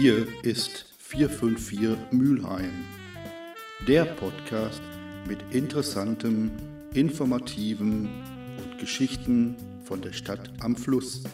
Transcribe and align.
Hier 0.00 0.28
ist 0.44 0.94
454 0.98 2.12
Mülheim, 2.12 2.84
der 3.88 4.04
Podcast 4.04 4.80
mit 5.26 5.40
interessantem, 5.52 6.52
informativen 6.94 8.08
und 8.62 8.78
Geschichten 8.78 9.56
von 9.82 10.00
der 10.00 10.12
Stadt 10.12 10.52
am 10.60 10.76
Fluss. 10.76 11.24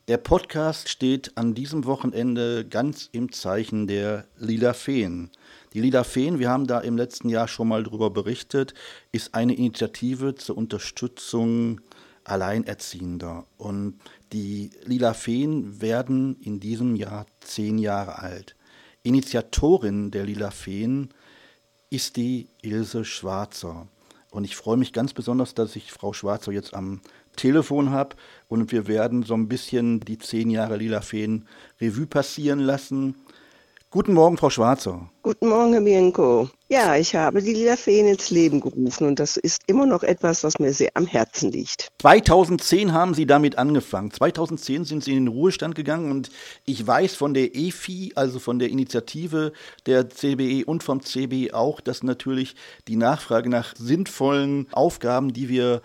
Der 0.06 0.18
Podcast 0.18 0.90
steht 0.90 1.34
an 1.38 1.54
diesem 1.54 1.86
Wochenende 1.86 2.66
ganz 2.68 3.08
im 3.12 3.32
Zeichen 3.32 3.86
der 3.86 4.27
Lila 4.36 4.74
Feen. 4.74 5.30
Die 5.72 5.80
Lila 5.80 6.04
Feen, 6.04 6.38
wir 6.38 6.50
haben 6.50 6.66
da 6.66 6.80
im 6.80 6.98
letzten 6.98 7.30
Jahr 7.30 7.48
schon 7.48 7.68
mal 7.68 7.82
drüber 7.84 8.10
berichtet, 8.10 8.74
ist 9.12 9.34
eine 9.34 9.54
Initiative 9.54 10.34
zur 10.34 10.58
Unterstützung 10.58 11.80
Alleinerziehender. 12.22 13.47
Und 13.56 13.98
die 14.30 14.72
Lila 14.84 15.14
Feen 15.14 15.80
werden 15.80 16.38
in 16.42 16.60
diesem 16.60 16.97
Jahr 16.97 17.25
zehn 17.41 17.78
Jahre 17.78 18.19
alt. 18.19 18.56
Initiatorin 19.05 20.10
der 20.10 20.27
Lila 20.27 20.50
Feen 20.50 21.14
ist 21.88 22.16
die 22.16 22.50
Ilse 22.60 23.06
Schwarzer. 23.06 23.88
Und 24.30 24.44
ich 24.44 24.55
freue 24.55 24.77
mich 24.77 24.92
ganz 24.92 25.14
besonders, 25.14 25.55
dass 25.55 25.77
ich 25.77 25.92
Frau 25.92 26.12
Schwarzer 26.12 26.52
jetzt 26.52 26.75
am 26.75 27.00
Telefon 27.34 27.90
habe 27.90 28.16
und 28.48 28.72
wir 28.72 28.86
werden 28.86 29.22
so 29.22 29.34
ein 29.34 29.48
bisschen 29.48 30.00
die 30.00 30.18
zehn 30.18 30.50
Jahre 30.50 30.77
Lila 30.77 31.00
Feen 31.00 31.46
Revue 31.80 32.06
passieren 32.06 32.60
lassen. 32.60 33.14
Guten 33.94 34.14
Morgen, 34.14 34.36
Frau 34.36 34.50
Schwarzer. 34.50 35.08
Guten 35.22 35.48
Morgen, 35.48 35.72
Herr 35.72 35.82
Bienko. 35.82 36.48
Ja, 36.68 36.96
ich 36.96 37.14
habe 37.14 37.41
die 37.41 37.52
Lila 37.52 37.76
Feen 37.76 38.08
ins 38.08 38.30
Leben 38.30 38.60
gerufen 38.60 39.06
und 39.06 39.20
das 39.20 39.36
ist 39.36 39.62
immer 39.68 39.86
noch 39.86 40.02
etwas, 40.02 40.42
was 40.42 40.58
mir 40.58 40.72
sehr 40.72 40.91
am 40.94 41.06
Herzen 41.06 41.52
liegt. 41.52 41.92
2010 42.00 42.92
haben 42.92 43.14
Sie 43.14 43.24
damit 43.24 43.56
angefangen. 43.56 44.10
2010 44.10 44.84
sind 44.84 45.04
Sie 45.04 45.12
in 45.12 45.26
den 45.26 45.28
Ruhestand 45.28 45.76
gegangen 45.76 46.10
und 46.10 46.30
ich 46.66 46.84
weiß 46.84 47.14
von 47.14 47.34
der 47.34 47.54
EFI, 47.54 48.14
also 48.16 48.41
von 48.41 48.58
der 48.58 48.70
Initiative 48.70 49.52
der 49.86 50.08
CBE 50.10 50.64
und 50.66 50.82
vom 50.82 51.00
CBE 51.00 51.54
auch, 51.54 51.80
dass 51.80 52.02
natürlich 52.02 52.56
die 52.88 52.96
Nachfrage 52.96 53.48
nach 53.48 53.76
sinnvollen 53.76 54.66
Aufgaben, 54.72 55.32
die 55.32 55.48
wir 55.48 55.82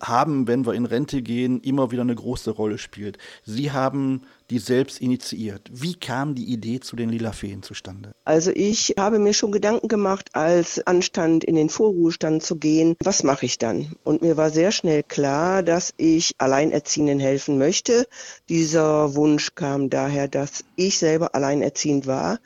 haben, 0.00 0.46
wenn 0.48 0.66
wir 0.66 0.74
in 0.74 0.86
Rente 0.86 1.22
gehen, 1.22 1.60
immer 1.60 1.90
wieder 1.90 2.02
eine 2.02 2.14
große 2.14 2.50
Rolle 2.50 2.78
spielt. 2.78 3.18
Sie 3.44 3.70
haben 3.70 4.22
die 4.50 4.58
selbst 4.58 5.00
initiiert. 5.00 5.68
Wie 5.70 5.94
kam 5.94 6.34
die 6.34 6.46
Idee 6.52 6.80
zu 6.80 6.96
den 6.96 7.10
Lila 7.10 7.32
Feen 7.32 7.62
zustande? 7.62 8.12
Also 8.24 8.50
ich 8.54 8.94
habe 8.98 9.18
mir 9.18 9.34
schon 9.34 9.52
Gedanken 9.52 9.88
gemacht, 9.88 10.30
als 10.32 10.84
anstand, 10.86 11.44
in 11.44 11.54
den 11.54 11.68
Vorruhestand 11.68 12.42
zu 12.42 12.56
gehen, 12.56 12.96
was 13.02 13.22
mache 13.22 13.46
ich 13.46 13.58
dann? 13.58 13.92
Und 14.04 14.22
mir 14.22 14.36
war 14.36 14.50
sehr 14.50 14.72
schnell 14.72 15.02
klar, 15.02 15.62
dass 15.62 15.92
ich 15.96 16.32
Alleinerziehenden 16.38 17.20
helfen 17.20 17.58
möchte. 17.58 18.06
Dieser 18.48 19.14
Wunsch 19.14 19.54
kam 19.54 19.90
daher, 19.90 20.28
dass 20.28 20.64
ich 20.76 20.98
selber 20.98 21.34
alleinerziehend 21.34 22.06
war 22.06 22.38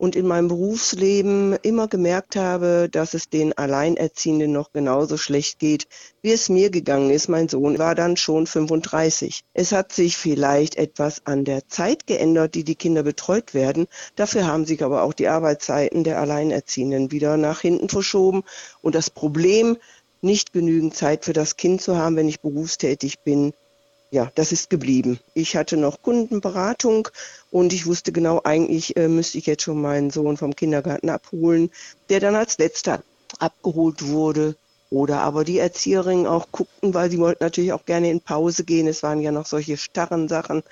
und 0.00 0.16
in 0.16 0.26
meinem 0.26 0.48
Berufsleben 0.48 1.58
immer 1.60 1.86
gemerkt 1.86 2.34
habe, 2.34 2.88
dass 2.90 3.12
es 3.12 3.28
den 3.28 3.52
Alleinerziehenden 3.58 4.50
noch 4.50 4.72
genauso 4.72 5.18
schlecht 5.18 5.58
geht, 5.58 5.88
wie 6.22 6.32
es 6.32 6.48
mir 6.48 6.70
gegangen 6.70 7.10
ist. 7.10 7.28
Mein 7.28 7.50
Sohn 7.50 7.78
war 7.78 7.94
dann 7.94 8.16
schon 8.16 8.46
35. 8.46 9.42
Es 9.52 9.72
hat 9.72 9.92
sich 9.92 10.16
vielleicht 10.16 10.76
etwas 10.76 11.26
an 11.26 11.44
der 11.44 11.68
Zeit 11.68 12.06
geändert, 12.06 12.54
die 12.54 12.64
die 12.64 12.76
Kinder 12.76 13.02
betreut 13.02 13.52
werden. 13.52 13.88
Dafür 14.16 14.46
haben 14.46 14.64
sich 14.64 14.82
aber 14.82 15.02
auch 15.02 15.12
die 15.12 15.28
Arbeitszeiten 15.28 16.02
der 16.02 16.18
Alleinerziehenden 16.18 17.10
wieder 17.10 17.36
nach 17.36 17.60
hinten 17.60 17.90
verschoben. 17.90 18.42
Und 18.80 18.94
das 18.94 19.10
Problem, 19.10 19.76
nicht 20.22 20.54
genügend 20.54 20.96
Zeit 20.96 21.26
für 21.26 21.34
das 21.34 21.56
Kind 21.56 21.82
zu 21.82 21.98
haben, 21.98 22.16
wenn 22.16 22.28
ich 22.28 22.40
berufstätig 22.40 23.20
bin, 23.20 23.52
ja, 24.10 24.30
das 24.34 24.50
ist 24.52 24.70
geblieben. 24.70 25.20
Ich 25.34 25.56
hatte 25.56 25.76
noch 25.76 26.02
Kundenberatung 26.02 27.08
und 27.50 27.72
ich 27.72 27.86
wusste 27.86 28.10
genau, 28.10 28.40
eigentlich 28.42 28.96
äh, 28.96 29.08
müsste 29.08 29.38
ich 29.38 29.46
jetzt 29.46 29.62
schon 29.62 29.80
meinen 29.80 30.10
Sohn 30.10 30.36
vom 30.36 30.56
Kindergarten 30.56 31.10
abholen, 31.10 31.70
der 32.08 32.18
dann 32.18 32.34
als 32.34 32.58
letzter 32.58 33.02
abgeholt 33.38 34.06
wurde. 34.06 34.56
Oder 34.90 35.20
aber 35.20 35.44
die 35.44 35.60
Erzieherinnen 35.60 36.26
auch 36.26 36.48
guckten, 36.50 36.92
weil 36.94 37.12
sie 37.12 37.20
wollten 37.20 37.44
natürlich 37.44 37.72
auch 37.72 37.86
gerne 37.86 38.10
in 38.10 38.20
Pause 38.20 38.64
gehen. 38.64 38.88
Es 38.88 39.04
waren 39.04 39.20
ja 39.20 39.30
noch 39.30 39.46
solche 39.46 39.76
starren 39.76 40.26
Sachen. 40.26 40.64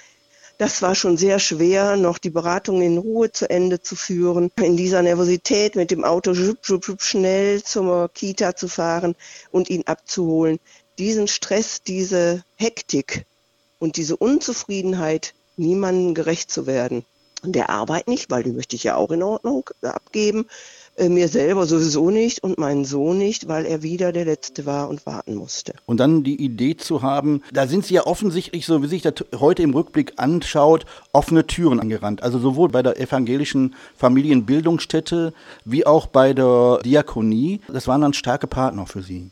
Das 0.59 0.83
war 0.83 0.97
schon 0.97 1.17
sehr 1.17 1.39
schwer, 1.39 1.97
noch 1.97 2.19
die 2.19 2.31
Beratung 2.31 2.83
in 2.83 2.99
Ruhe 2.99 3.31
zu 3.31 3.49
Ende 3.49 3.81
zu 3.81 3.95
führen. 3.95 4.51
In 4.61 4.77
dieser 4.77 5.03
Nervosität 5.03 5.77
mit 5.77 5.93
dem 5.93 6.03
Auto 6.03 6.35
schnell 6.35 7.63
zur 7.63 8.09
Kita 8.13 8.57
zu 8.57 8.67
fahren 8.67 9.15
und 9.53 9.71
ihn 9.71 9.85
abzuholen. 9.87 10.59
Diesen 10.99 11.29
Stress, 11.29 11.83
diese 11.83 12.43
Hektik 12.57 13.25
und 13.79 13.97
diese 13.97 14.17
Unzufriedenheit, 14.17 15.35
niemandem 15.57 16.15
gerecht 16.15 16.51
zu 16.51 16.67
werden. 16.67 17.05
Und 17.43 17.55
der 17.55 17.71
Arbeit 17.71 18.09
nicht, 18.09 18.31
weil 18.31 18.43
die 18.43 18.53
möchte 18.53 18.75
ich 18.75 18.85
ja 18.85 18.97
auch 18.97 19.13
in 19.13 19.23
Ordnung 19.23 19.71
abgeben. 19.83 20.47
Äh, 20.97 21.09
mir 21.09 21.29
selber 21.29 21.67
sowieso 21.67 22.11
nicht 22.11 22.43
und 22.43 22.59
meinen 22.59 22.85
Sohn 22.85 23.19
nicht, 23.19 23.47
weil 23.47 23.65
er 23.65 23.85
wieder 23.85 24.11
der 24.11 24.25
Letzte 24.25 24.67
war 24.67 24.89
und 24.89 25.07
warten 25.07 25.37
musste. 25.37 25.75
Und 25.87 26.01
dann 26.01 26.25
die 26.25 26.43
Idee 26.43 26.77
zu 26.77 27.03
haben, 27.03 27.43
da 27.53 27.69
sind 27.69 27.87
Sie 27.87 27.95
ja 27.95 28.07
offensichtlich, 28.07 28.67
so 28.67 28.83
wie 28.83 28.89
sich 28.89 29.03
das 29.03 29.15
heute 29.39 29.63
im 29.63 29.73
Rückblick 29.73 30.15
anschaut, 30.17 30.85
offene 31.13 31.47
Türen 31.47 31.79
angerannt. 31.79 32.25
Also 32.25 32.41
sowohl 32.41 32.71
bei 32.71 32.83
der 32.83 32.99
evangelischen 32.99 33.77
Familienbildungsstätte 33.97 35.33
wie 35.65 35.87
auch 35.87 36.09
bei 36.09 36.33
der 36.33 36.81
Diakonie. 36.85 37.61
Das 37.69 37.87
waren 37.87 38.01
dann 38.01 38.15
starke 38.15 38.49
Partner 38.49 38.87
für 38.87 39.03
Sie. 39.03 39.31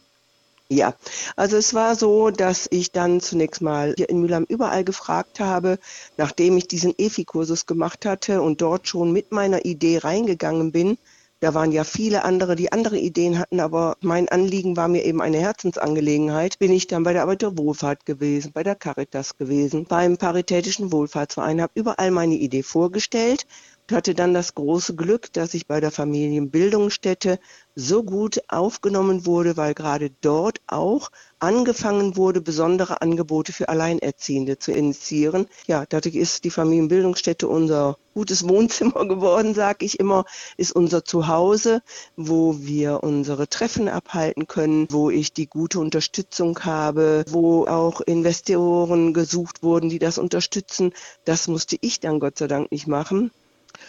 Ja, 0.69 0.95
also 1.37 1.57
es 1.57 1.75
war 1.75 1.95
so, 1.95 2.31
dass 2.31 2.67
ich 2.71 2.91
dann 2.91 3.21
zunächst 3.21 3.63
mal 3.63 3.95
hier 3.97 4.09
in 4.09 4.21
Mülheim 4.21 4.45
überall 4.49 4.83
gefragt 4.83 5.39
habe, 5.39 5.79
nachdem 6.17 6.57
ich 6.57 6.67
diesen 6.67 6.93
EFI-Kursus 6.99 7.67
gemacht 7.67 8.05
hatte 8.05 8.43
und 8.43 8.61
dort 8.61 8.89
schon 8.89 9.13
mit 9.13 9.31
meiner 9.31 9.65
Idee 9.65 9.99
reingegangen 9.99 10.73
bin. 10.73 10.99
Da 11.39 11.55
waren 11.55 11.71
ja 11.71 11.85
viele 11.85 12.25
andere, 12.25 12.57
die 12.57 12.73
andere 12.73 12.99
Ideen 12.99 13.39
hatten, 13.39 13.61
aber 13.61 13.97
mein 14.01 14.29
Anliegen 14.29 14.77
war 14.77 14.89
mir 14.89 15.05
eben 15.05 15.21
eine 15.21 15.39
Herzensangelegenheit. 15.39 16.59
Bin 16.59 16.73
ich 16.73 16.89
dann 16.89 17.05
bei 17.05 17.13
der 17.13 17.23
Arbeit 17.23 17.43
der 17.43 17.57
Wohlfahrt 17.59 18.05
gewesen, 18.07 18.53
bei 18.53 18.65
der 18.65 18.75
Caritas 18.75 19.37
gewesen, 19.37 19.85
beim 19.85 20.17
Paritätischen 20.17 20.91
Wohlfahrtsverein, 20.91 21.61
habe 21.61 21.73
überall 21.77 22.11
meine 22.11 22.35
Idee 22.35 22.63
vorgestellt 22.65 23.47
hatte 23.93 24.15
dann 24.15 24.35
das 24.35 24.55
große 24.55 24.97
Glück, 24.97 25.33
dass 25.33 25.55
ich 25.55 25.67
bei 25.67 25.81
der 25.81 25.91
Familienbildungsstätte 25.91 27.39
so 27.77 28.03
gut 28.03 28.41
aufgenommen 28.49 29.27
wurde, 29.27 29.57
weil 29.57 29.75
gerade 29.75 30.11
dort 30.23 30.61
auch 30.67 31.11
angefangen 31.39 32.17
wurde, 32.17 32.41
besondere 32.41 33.03
Angebote 33.03 33.53
für 33.53 33.69
Alleinerziehende 33.69 34.59
zu 34.59 34.73
initiieren. 34.73 35.47
Ja, 35.67 35.85
dadurch 35.87 36.15
ist 36.15 36.45
die 36.45 36.51
Familienbildungsstätte 36.51 37.47
unser 37.47 37.99
gutes 38.15 38.49
Wohnzimmer 38.49 39.07
geworden, 39.09 39.55
sage 39.55 39.85
ich 39.85 40.01
immer, 40.01 40.25
ist 40.57 40.75
unser 40.75 41.05
Zuhause, 41.05 41.83
wo 42.17 42.57
wir 42.59 43.05
unsere 43.05 43.47
Treffen 43.49 43.89
abhalten 43.89 44.47
können, 44.47 44.89
wo 44.91 45.11
ich 45.11 45.33
die 45.33 45.47
gute 45.47 45.79
Unterstützung 45.79 46.59
habe, 46.61 47.25
wo 47.29 47.67
auch 47.67 48.01
Investoren 48.01 49.13
gesucht 49.13 49.63
wurden, 49.63 49.91
die 49.91 49.99
das 49.99 50.19
unterstützen. 50.19 50.93
Das 51.25 51.47
musste 51.47 51.77
ich 51.81 52.01
dann 52.01 52.19
Gott 52.19 52.39
sei 52.39 52.49
Dank 52.49 52.73
nicht 52.73 52.87
machen 52.87 53.31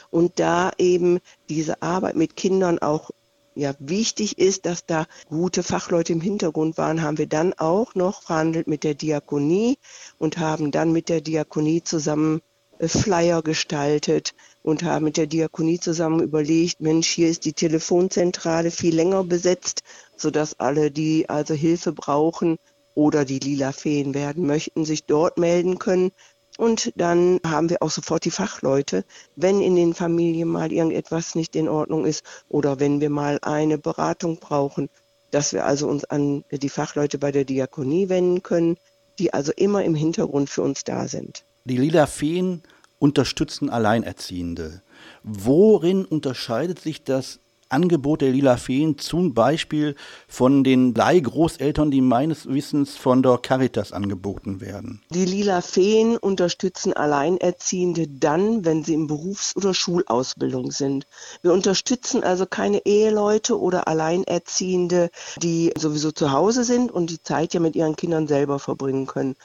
und 0.10 0.40
da 0.40 0.72
eben 0.78 1.20
diese 1.50 1.82
Arbeit 1.82 2.16
mit 2.16 2.36
Kindern 2.36 2.80
auch 2.80 3.12
ja, 3.58 3.74
wichtig 3.80 4.38
ist, 4.38 4.66
dass 4.66 4.86
da 4.86 5.08
gute 5.28 5.64
Fachleute 5.64 6.14
im 6.14 6.22
Hintergrund 6.22 6.78
waren, 6.78 7.02
haben 7.02 7.18
wir 7.18 7.28
dann 7.28 7.54
auch 7.54 7.96
noch 7.96 8.22
verhandelt 8.22 8.68
mit 8.68 8.84
der 8.84 8.94
Diakonie 8.94 9.78
und 10.20 10.38
haben 10.38 10.72
dann 10.72 10.92
mit 10.92 11.10
der 11.10 11.22
Diakonie 11.22 11.84
zusammen 11.84 12.42
äh, 12.78 12.88
Flyer 12.88 13.42
gestaltet 13.42 14.36
und 14.62 14.84
haben 14.84 15.06
mit 15.06 15.18
der 15.18 15.26
Diakonie 15.26 15.80
zusammen 15.80 16.22
überlegt, 16.22 16.82
Mensch, 16.82 17.08
hier 17.08 17.30
ist 17.30 17.46
die 17.46 17.54
Telefonzentrale 17.54 18.70
viel 18.70 18.96
länger 18.96 19.24
besetzt, 19.24 19.82
sodass 20.16 20.60
alle, 20.60 20.92
die 20.92 21.28
also 21.28 21.56
Hilfe 21.56 21.94
brauchen 21.94 22.58
oder 22.94 23.26
die 23.26 23.40
lila 23.40 23.72
Feen 23.72 24.14
werden 24.14 24.46
möchten, 24.46 24.86
sich 24.86 25.06
dort 25.06 25.38
melden 25.38 25.80
können. 25.80 26.12
Und 26.58 26.92
dann 26.96 27.40
haben 27.46 27.70
wir 27.70 27.82
auch 27.82 27.92
sofort 27.92 28.26
die 28.26 28.32
Fachleute, 28.32 29.06
wenn 29.36 29.62
in 29.62 29.76
den 29.76 29.94
Familien 29.94 30.48
mal 30.48 30.72
irgendetwas 30.72 31.36
nicht 31.36 31.56
in 31.56 31.70
Ordnung 31.70 32.06
ist 32.06 32.24
oder 32.50 32.80
wenn 32.80 33.00
wir 33.00 33.10
mal 33.10 33.40
eine 33.44 33.78
Beratung 33.78 34.40
brauchen, 34.40 34.90
dass 35.32 35.54
wir 35.54 35.66
also 35.66 35.88
uns 35.88 36.04
an 36.06 36.44
die 36.52 36.70
Fachleute 36.70 37.20
bei 37.20 37.32
der 37.32 37.46
Diakonie 37.46 38.10
wenden 38.10 38.44
können. 38.44 38.78
die 39.20 39.34
also 39.34 39.52
immer 39.56 39.84
im 39.84 39.96
Hintergrund 39.96 40.48
für 40.50 40.62
uns 40.62 40.84
da 40.84 41.08
sind. 41.08 41.44
Die 41.66 41.78
Lila 41.78 42.06
Feen 42.06 42.62
unterstützen 43.00 43.70
Alleinerziehende. 43.70 44.84
Worin 45.24 46.06
unterscheidet 46.06 46.80
sich 46.80 47.04
das 47.04 47.40
Angebot 47.70 48.22
der 48.22 48.32
Lila 48.32 48.58
Feen 48.58 48.98
zum 48.98 49.34
Beispiel 49.34 49.96
von 50.28 50.64
den 50.64 50.94
Leihgroßeltern, 50.94 51.92
die 51.92 52.02
meines 52.02 52.48
Wissens 52.48 52.96
von 52.96 53.24
der 53.24 53.38
Caritas 53.38 53.92
angeboten 53.92 54.62
werden? 54.62 55.02
Die 55.10 55.26
Lila 55.26 55.62
Feen 55.62 56.18
unterstützen 56.18 56.94
Alleinerziehende 56.94 58.08
dann, 58.08 58.66
wenn 58.66 58.84
sie 58.84 58.94
in 58.94 59.08
Berufs- 59.08 59.56
oder 59.56 59.74
Schulausbildung 59.74 60.72
sind. 60.72 61.08
Wir 61.42 61.54
unterstützen 61.54 62.24
also 62.24 62.46
keine 62.46 62.86
Eheleute 62.86 63.60
oder 63.60 63.88
Alleinerziehende, 63.88 65.10
die 65.42 65.74
sowieso 65.78 66.12
zu 66.12 66.32
Hause 66.32 66.64
sind 66.64 66.92
und 66.92 67.10
die 67.10 67.22
Zeit 67.22 67.54
ja 67.54 67.60
mit 67.60 67.76
ihren 67.76 67.96
Kindern 67.96 68.28
selber 68.28 68.60
verbringen 68.60 69.08
können. 69.08 69.36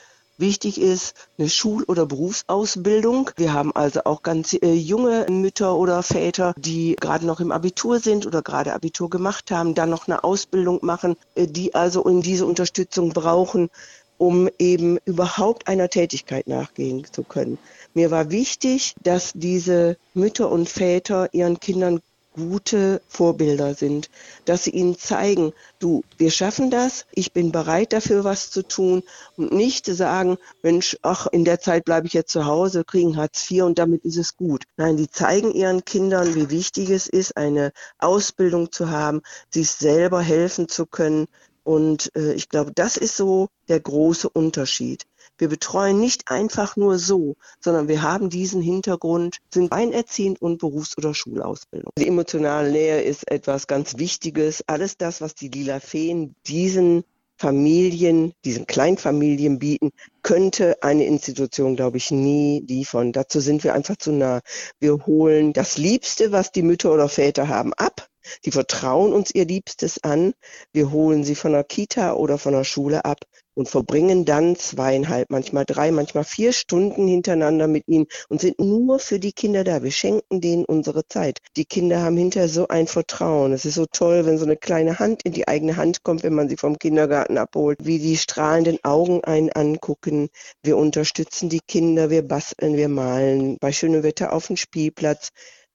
Wichtig 0.42 0.80
ist 0.80 1.14
eine 1.38 1.48
Schul- 1.48 1.84
oder 1.84 2.04
Berufsausbildung. 2.04 3.30
Wir 3.36 3.52
haben 3.52 3.70
also 3.76 4.00
auch 4.02 4.24
ganz 4.24 4.52
äh, 4.54 4.72
junge 4.72 5.24
Mütter 5.30 5.76
oder 5.76 6.02
Väter, 6.02 6.52
die 6.58 6.96
gerade 7.00 7.24
noch 7.24 7.38
im 7.38 7.52
Abitur 7.52 8.00
sind 8.00 8.26
oder 8.26 8.42
gerade 8.42 8.74
Abitur 8.74 9.08
gemacht 9.08 9.52
haben, 9.52 9.76
dann 9.76 9.90
noch 9.90 10.08
eine 10.08 10.24
Ausbildung 10.24 10.80
machen, 10.82 11.14
äh, 11.36 11.46
die 11.46 11.76
also 11.76 12.02
in 12.08 12.22
diese 12.22 12.44
Unterstützung 12.44 13.10
brauchen, 13.10 13.70
um 14.18 14.48
eben 14.58 14.98
überhaupt 15.04 15.68
einer 15.68 15.88
Tätigkeit 15.88 16.48
nachgehen 16.48 17.06
zu 17.12 17.22
können. 17.22 17.56
Mir 17.94 18.10
war 18.10 18.32
wichtig, 18.32 18.96
dass 19.00 19.30
diese 19.36 19.96
Mütter 20.12 20.50
und 20.50 20.68
Väter 20.68 21.32
ihren 21.32 21.60
Kindern 21.60 22.00
gute 22.32 23.00
Vorbilder 23.08 23.74
sind, 23.74 24.10
dass 24.44 24.64
sie 24.64 24.70
ihnen 24.70 24.98
zeigen, 24.98 25.52
du, 25.78 26.02
wir 26.18 26.30
schaffen 26.30 26.70
das, 26.70 27.06
ich 27.12 27.32
bin 27.32 27.52
bereit 27.52 27.92
dafür 27.92 28.24
was 28.24 28.50
zu 28.50 28.62
tun 28.62 29.02
und 29.36 29.52
nicht 29.52 29.86
sagen, 29.86 30.38
Mensch, 30.62 30.96
ach, 31.02 31.26
in 31.26 31.44
der 31.44 31.60
Zeit 31.60 31.84
bleibe 31.84 32.06
ich 32.06 32.12
jetzt 32.12 32.32
zu 32.32 32.46
Hause, 32.46 32.84
kriegen 32.84 33.16
Hartz 33.16 33.50
IV 33.50 33.64
und 33.64 33.78
damit 33.78 34.04
ist 34.04 34.16
es 34.16 34.36
gut. 34.36 34.64
Nein, 34.76 34.96
die 34.96 35.10
zeigen 35.10 35.52
ihren 35.52 35.84
Kindern, 35.84 36.34
wie 36.34 36.50
wichtig 36.50 36.90
es 36.90 37.08
ist, 37.08 37.36
eine 37.36 37.72
Ausbildung 37.98 38.72
zu 38.72 38.90
haben, 38.90 39.22
sich 39.50 39.70
selber 39.70 40.20
helfen 40.20 40.68
zu 40.68 40.86
können. 40.86 41.26
Und 41.64 42.10
äh, 42.16 42.32
ich 42.32 42.48
glaube, 42.48 42.72
das 42.74 42.96
ist 42.96 43.16
so 43.16 43.48
der 43.68 43.78
große 43.78 44.28
Unterschied. 44.28 45.04
Wir 45.42 45.48
betreuen 45.48 45.98
nicht 45.98 46.30
einfach 46.30 46.76
nur 46.76 47.00
so, 47.00 47.34
sondern 47.58 47.88
wir 47.88 48.02
haben 48.02 48.30
diesen 48.30 48.62
Hintergrund, 48.62 49.38
sind 49.52 49.72
alleinerziehend 49.72 50.40
und 50.40 50.58
Berufs- 50.58 50.96
oder 50.96 51.14
Schulausbildung. 51.14 51.90
Die 51.98 52.06
emotionale 52.06 52.70
Nähe 52.70 53.02
ist 53.02 53.28
etwas 53.28 53.66
ganz 53.66 53.98
Wichtiges. 53.98 54.62
Alles 54.68 54.98
das, 54.98 55.20
was 55.20 55.34
die 55.34 55.48
Lila 55.48 55.80
Feen 55.80 56.36
diesen 56.46 57.02
Familien, 57.36 58.34
diesen 58.44 58.68
Kleinfamilien 58.68 59.58
bieten, 59.58 59.90
könnte 60.22 60.80
eine 60.80 61.06
Institution, 61.06 61.74
glaube 61.74 61.96
ich, 61.96 62.12
nie 62.12 62.64
liefern. 62.68 63.10
Dazu 63.10 63.40
sind 63.40 63.64
wir 63.64 63.74
einfach 63.74 63.96
zu 63.96 64.12
nah. 64.12 64.42
Wir 64.78 65.06
holen 65.06 65.52
das 65.52 65.76
Liebste, 65.76 66.30
was 66.30 66.52
die 66.52 66.62
Mütter 66.62 66.92
oder 66.92 67.08
Väter 67.08 67.48
haben, 67.48 67.74
ab. 67.74 68.06
Sie 68.44 68.52
vertrauen 68.52 69.12
uns 69.12 69.34
ihr 69.34 69.44
Liebstes 69.44 70.04
an. 70.04 70.34
Wir 70.72 70.92
holen 70.92 71.24
sie 71.24 71.34
von 71.34 71.50
der 71.50 71.64
Kita 71.64 72.12
oder 72.12 72.38
von 72.38 72.52
der 72.52 72.62
Schule 72.62 73.04
ab 73.04 73.18
und 73.54 73.68
verbringen 73.68 74.24
dann 74.24 74.56
zweieinhalb, 74.56 75.30
manchmal 75.30 75.64
drei, 75.64 75.90
manchmal 75.90 76.24
vier 76.24 76.52
Stunden 76.52 77.06
hintereinander 77.06 77.68
mit 77.68 77.86
ihnen 77.88 78.06
und 78.28 78.40
sind 78.40 78.58
nur 78.58 78.98
für 78.98 79.18
die 79.18 79.32
Kinder 79.32 79.64
da. 79.64 79.82
Wir 79.82 79.90
schenken 79.90 80.40
denen 80.40 80.64
unsere 80.64 81.06
Zeit. 81.06 81.38
Die 81.56 81.64
Kinder 81.64 82.02
haben 82.02 82.16
hinterher 82.16 82.48
so 82.48 82.68
ein 82.68 82.86
Vertrauen. 82.86 83.52
Es 83.52 83.64
ist 83.64 83.74
so 83.74 83.86
toll, 83.86 84.26
wenn 84.26 84.38
so 84.38 84.44
eine 84.44 84.56
kleine 84.56 84.98
Hand 84.98 85.22
in 85.24 85.32
die 85.32 85.48
eigene 85.48 85.76
Hand 85.76 86.02
kommt, 86.02 86.22
wenn 86.22 86.34
man 86.34 86.48
sie 86.48 86.56
vom 86.56 86.78
Kindergarten 86.78 87.38
abholt, 87.38 87.78
wie 87.82 87.98
die 87.98 88.16
strahlenden 88.16 88.78
Augen 88.84 89.22
einen 89.24 89.50
angucken. 89.50 90.28
Wir 90.62 90.76
unterstützen 90.76 91.48
die 91.48 91.60
Kinder, 91.60 92.10
wir 92.10 92.26
basteln, 92.26 92.76
wir 92.76 92.88
malen, 92.88 93.58
bei 93.60 93.72
schönem 93.72 94.02
Wetter 94.02 94.32
auf 94.32 94.46
dem 94.46 94.56
Spielplatz. 94.56 95.30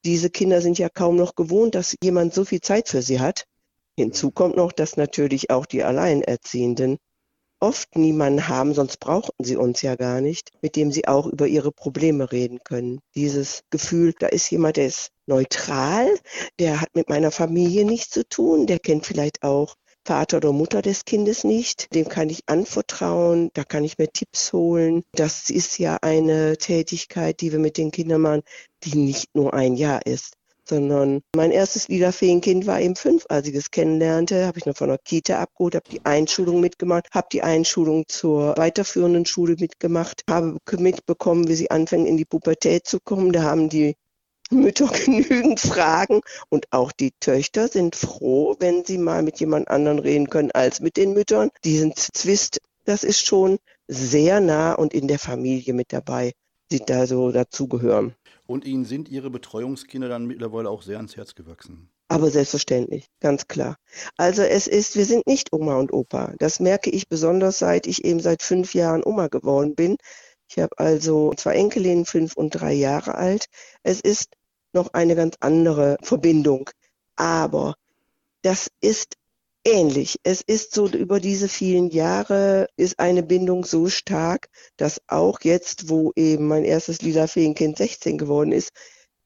Diese 0.06 0.30
Kinder 0.30 0.62
sind 0.62 0.78
ja 0.78 0.90
kaum 0.90 1.16
noch 1.16 1.36
gewohnt, 1.36 1.76
dass 1.76 1.96
jemand 2.02 2.34
so 2.34 2.46
viel 2.46 2.62
Zeit 2.62 2.88
für 2.88 3.02
sie 3.02 3.20
hat. 3.20 3.46
Hinzu 3.98 4.32
kommt 4.32 4.56
noch, 4.56 4.72
dass 4.72 4.96
natürlich 4.96 5.50
auch 5.50 5.66
die 5.66 5.84
Alleinerziehenden 5.84 6.98
oft 7.60 7.96
niemanden 7.96 8.48
haben, 8.48 8.74
sonst 8.74 9.00
brauchten 9.00 9.44
sie 9.44 9.56
uns 9.56 9.82
ja 9.82 9.96
gar 9.96 10.22
nicht, 10.22 10.52
mit 10.62 10.76
dem 10.76 10.92
sie 10.92 11.08
auch 11.08 11.28
über 11.28 11.48
ihre 11.48 11.72
Probleme 11.72 12.32
reden 12.32 12.60
können. 12.64 13.00
Dieses 13.16 13.64
Gefühl, 13.70 14.14
da 14.20 14.28
ist 14.28 14.50
jemand, 14.52 14.78
der 14.78 14.88
ist 14.88 15.12
neutral, 15.26 16.08
der 16.60 16.82
hat 16.82 16.90
mit 16.94 17.10
meiner 17.10 17.32
Familie 17.32 17.86
nichts 17.86 18.12
zu 18.12 18.28
tun, 18.28 18.68
der 18.68 18.80
kennt 18.80 19.06
vielleicht 19.06 19.44
auch 19.44 19.76
Vater 20.06 20.38
oder 20.38 20.54
Mutter 20.54 20.82
des 20.82 21.04
Kindes 21.04 21.44
nicht, 21.44 21.94
dem 21.94 22.08
kann 22.08 22.30
ich 22.30 22.44
anvertrauen, 22.46 23.50
da 23.54 23.66
kann 23.66 23.84
ich 23.84 23.98
mir 23.98 24.08
Tipps 24.08 24.54
holen. 24.54 25.04
Das 25.12 25.50
ist 25.50 25.80
ja 25.80 25.98
eine 26.02 26.58
Tätigkeit, 26.58 27.42
die 27.42 27.52
wir 27.52 27.60
mit 27.60 27.78
den 27.78 27.92
Kindern 27.92 28.22
machen, 28.22 28.44
die 28.84 28.98
nicht 28.98 29.36
nur 29.36 29.54
ein 29.54 29.76
Jahr 29.76 30.06
ist 30.06 30.38
sondern 30.68 31.22
mein 31.36 31.52
erstes 31.52 31.88
Liederfeenkind 31.88 32.68
war 32.68 32.82
eben 32.82 32.96
fünf, 32.96 33.26
als 33.30 33.48
ich 33.48 33.56
es 33.56 33.72
kennenlernte, 33.72 34.46
habe 34.46 34.60
ich 34.60 34.66
noch 34.66 34.76
von 34.76 34.90
der 34.90 34.98
Kita 34.98 35.40
abgeholt, 35.40 35.76
habe 35.76 35.90
die 35.90 36.06
Einschulung 36.06 36.60
mitgemacht, 36.60 37.08
habe 37.12 37.28
die 37.32 37.42
Einschulung 37.42 38.06
zur 38.08 38.58
weiterführenden 38.58 39.26
Schule 39.26 39.56
mitgemacht, 39.60 40.24
habe 40.30 40.58
mitbekommen, 40.78 41.48
wie 41.48 41.56
sie 41.56 41.72
anfangen 41.72 42.06
in 42.06 42.18
die 42.18 42.26
Pubertät 42.26 42.86
zu 42.86 43.00
kommen. 43.00 43.32
Da 43.32 43.44
haben 43.44 43.70
die 43.70 43.96
Mütter 44.50 44.88
genügend 45.06 45.60
Fragen 45.60 46.22
und 46.50 46.68
auch 46.72 46.92
die 46.92 47.12
Töchter 47.20 47.68
sind 47.68 47.96
froh, 47.96 48.56
wenn 48.60 48.86
sie 48.86 48.98
mal 48.98 49.24
mit 49.24 49.40
jemand 49.40 49.70
anderen 49.70 50.00
reden 50.00 50.30
können 50.30 50.52
als 50.52 50.80
mit 50.80 50.98
den 50.98 51.14
Müttern. 51.14 51.50
Diesen 51.64 51.96
Zwist, 51.96 52.60
das 52.86 53.04
ist 53.04 53.26
schon 53.26 53.58
sehr 53.88 54.40
nah 54.42 54.74
und 54.74 54.94
in 54.94 55.08
der 55.08 55.20
Familie 55.20 55.74
mit 55.74 55.94
dabei, 55.94 56.34
die 56.72 56.80
da 56.80 57.08
so 57.08 57.32
dazugehören. 57.32 58.16
Und 58.48 58.66
Ihnen 58.66 58.86
sind 58.86 59.10
Ihre 59.10 59.30
Betreuungskinder 59.30 60.08
dann 60.08 60.26
mittlerweile 60.26 60.70
auch 60.70 60.82
sehr 60.82 60.98
ans 60.98 61.18
Herz 61.18 61.36
gewachsen? 61.36 61.90
Aber 62.08 62.32
selbstverständlich, 62.32 63.08
ganz 63.20 63.48
klar. 63.48 63.76
Also 64.16 64.42
es 64.42 64.68
ist, 64.68 64.96
wir 64.96 65.06
sind 65.06 65.28
nicht 65.28 65.52
Oma 65.52 65.76
und 65.76 65.92
Opa. 65.92 66.34
Das 66.40 66.62
merke 66.62 66.90
ich 66.90 67.10
besonders, 67.10 67.60
seit 67.60 67.86
ich 67.86 68.06
eben 68.06 68.22
seit 68.22 68.42
fünf 68.42 68.74
Jahren 68.74 69.04
Oma 69.04 69.28
geworden 69.28 69.76
bin. 69.76 69.98
Ich 70.50 70.58
habe 70.60 70.80
also 70.80 71.34
zwei 71.36 71.56
Enkelinnen, 71.56 72.06
fünf 72.06 72.38
und 72.38 72.52
drei 72.52 72.72
Jahre 72.72 73.16
alt. 73.16 73.48
Es 73.84 74.00
ist 74.00 74.30
noch 74.72 74.94
eine 74.94 75.16
ganz 75.16 75.36
andere 75.42 75.98
Verbindung. 76.02 76.70
Aber 77.18 77.76
das 78.44 78.70
ist 78.80 79.16
ähnlich. 79.68 80.20
Es 80.24 80.42
ist 80.42 80.74
so, 80.74 80.88
über 80.88 81.20
diese 81.20 81.50
vielen 81.50 81.90
Jahre 81.90 82.68
ist 82.78 83.00
eine 83.00 83.22
Bindung 83.22 83.66
so 83.66 83.90
stark, 83.90 84.48
dass 84.78 85.02
auch 85.08 85.42
jetzt, 85.42 85.90
wo 85.90 86.14
eben 86.16 86.48
mein 86.48 86.64
erstes 86.64 87.02
lila 87.02 87.28
Feenkind 87.28 87.78
16 87.78 88.18
geworden 88.18 88.54
ist, 88.54 88.72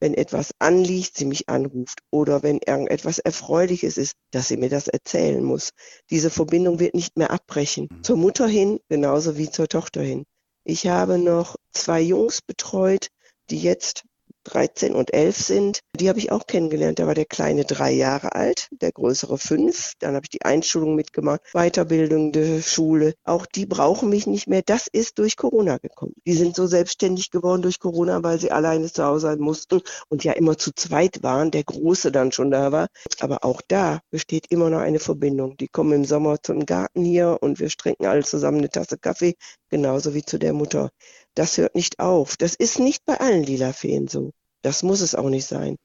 wenn 0.00 0.14
etwas 0.14 0.50
anliegt, 0.58 1.16
sie 1.16 1.26
mich 1.26 1.48
anruft 1.48 2.00
oder 2.10 2.42
wenn 2.42 2.58
irgendetwas 2.58 3.20
Erfreuliches 3.20 3.96
ist, 3.96 4.14
dass 4.32 4.48
sie 4.48 4.56
mir 4.56 4.68
das 4.68 4.88
erzählen 4.88 5.44
muss. 5.44 5.70
Diese 6.10 6.28
Verbindung 6.28 6.80
wird 6.80 6.94
nicht 6.94 7.16
mehr 7.16 7.30
abbrechen. 7.30 7.88
Mhm. 7.88 8.02
Zur 8.02 8.16
Mutter 8.16 8.48
hin, 8.48 8.80
genauso 8.88 9.38
wie 9.38 9.48
zur 9.48 9.68
Tochter 9.68 10.02
hin. 10.02 10.24
Ich 10.64 10.88
habe 10.88 11.18
noch 11.18 11.54
zwei 11.72 12.00
Jungs 12.00 12.42
betreut, 12.42 13.08
die 13.50 13.60
jetzt 13.60 14.02
13 14.44 14.94
und 14.94 15.12
11 15.12 15.36
sind, 15.36 15.80
die 15.98 16.08
habe 16.08 16.18
ich 16.18 16.32
auch 16.32 16.46
kennengelernt. 16.46 16.98
Da 16.98 17.06
war 17.06 17.14
der 17.14 17.24
Kleine 17.24 17.64
drei 17.64 17.92
Jahre 17.92 18.34
alt, 18.34 18.68
der 18.70 18.92
Größere 18.92 19.38
fünf. 19.38 19.94
Dann 19.98 20.14
habe 20.14 20.24
ich 20.24 20.30
die 20.30 20.42
Einschulung 20.42 20.94
mitgemacht, 20.94 21.40
Weiterbildung 21.52 22.32
der 22.32 22.62
Schule. 22.62 23.14
Auch 23.24 23.46
die 23.46 23.66
brauchen 23.66 24.08
mich 24.08 24.26
nicht 24.26 24.48
mehr. 24.48 24.62
Das 24.64 24.86
ist 24.86 25.18
durch 25.18 25.36
Corona 25.36 25.78
gekommen. 25.78 26.14
Die 26.26 26.34
sind 26.34 26.56
so 26.56 26.66
selbstständig 26.66 27.30
geworden 27.30 27.62
durch 27.62 27.78
Corona, 27.78 28.22
weil 28.22 28.40
sie 28.40 28.50
alleine 28.50 28.90
zu 28.90 29.04
Hause 29.04 29.28
sein 29.28 29.38
mussten 29.38 29.80
und 30.08 30.24
ja 30.24 30.32
immer 30.32 30.58
zu 30.58 30.72
zweit 30.74 31.22
waren, 31.22 31.50
der 31.50 31.64
Große 31.64 32.12
dann 32.12 32.32
schon 32.32 32.50
da 32.50 32.72
war. 32.72 32.88
Aber 33.20 33.44
auch 33.44 33.60
da 33.66 34.00
besteht 34.10 34.46
immer 34.50 34.70
noch 34.70 34.80
eine 34.80 34.98
Verbindung. 34.98 35.56
Die 35.56 35.68
kommen 35.68 35.92
im 35.92 36.04
Sommer 36.04 36.42
zum 36.42 36.66
Garten 36.66 37.04
hier 37.04 37.38
und 37.40 37.60
wir 37.60 37.68
trinken 37.68 38.06
alle 38.06 38.24
zusammen 38.24 38.58
eine 38.58 38.70
Tasse 38.70 38.98
Kaffee, 38.98 39.34
genauso 39.70 40.14
wie 40.14 40.24
zu 40.24 40.38
der 40.38 40.52
Mutter. 40.52 40.90
Das 41.34 41.56
hört 41.58 41.74
nicht 41.74 41.98
auf. 41.98 42.36
Das 42.36 42.54
ist 42.54 42.78
nicht 42.78 43.04
bei 43.04 43.18
allen 43.20 43.42
lila 43.42 43.72
Feen 43.72 44.08
so. 44.08 44.32
Das 44.62 44.82
muss 44.82 45.00
es 45.00 45.14
auch 45.14 45.28
nicht 45.28 45.46
sein. 45.46 45.76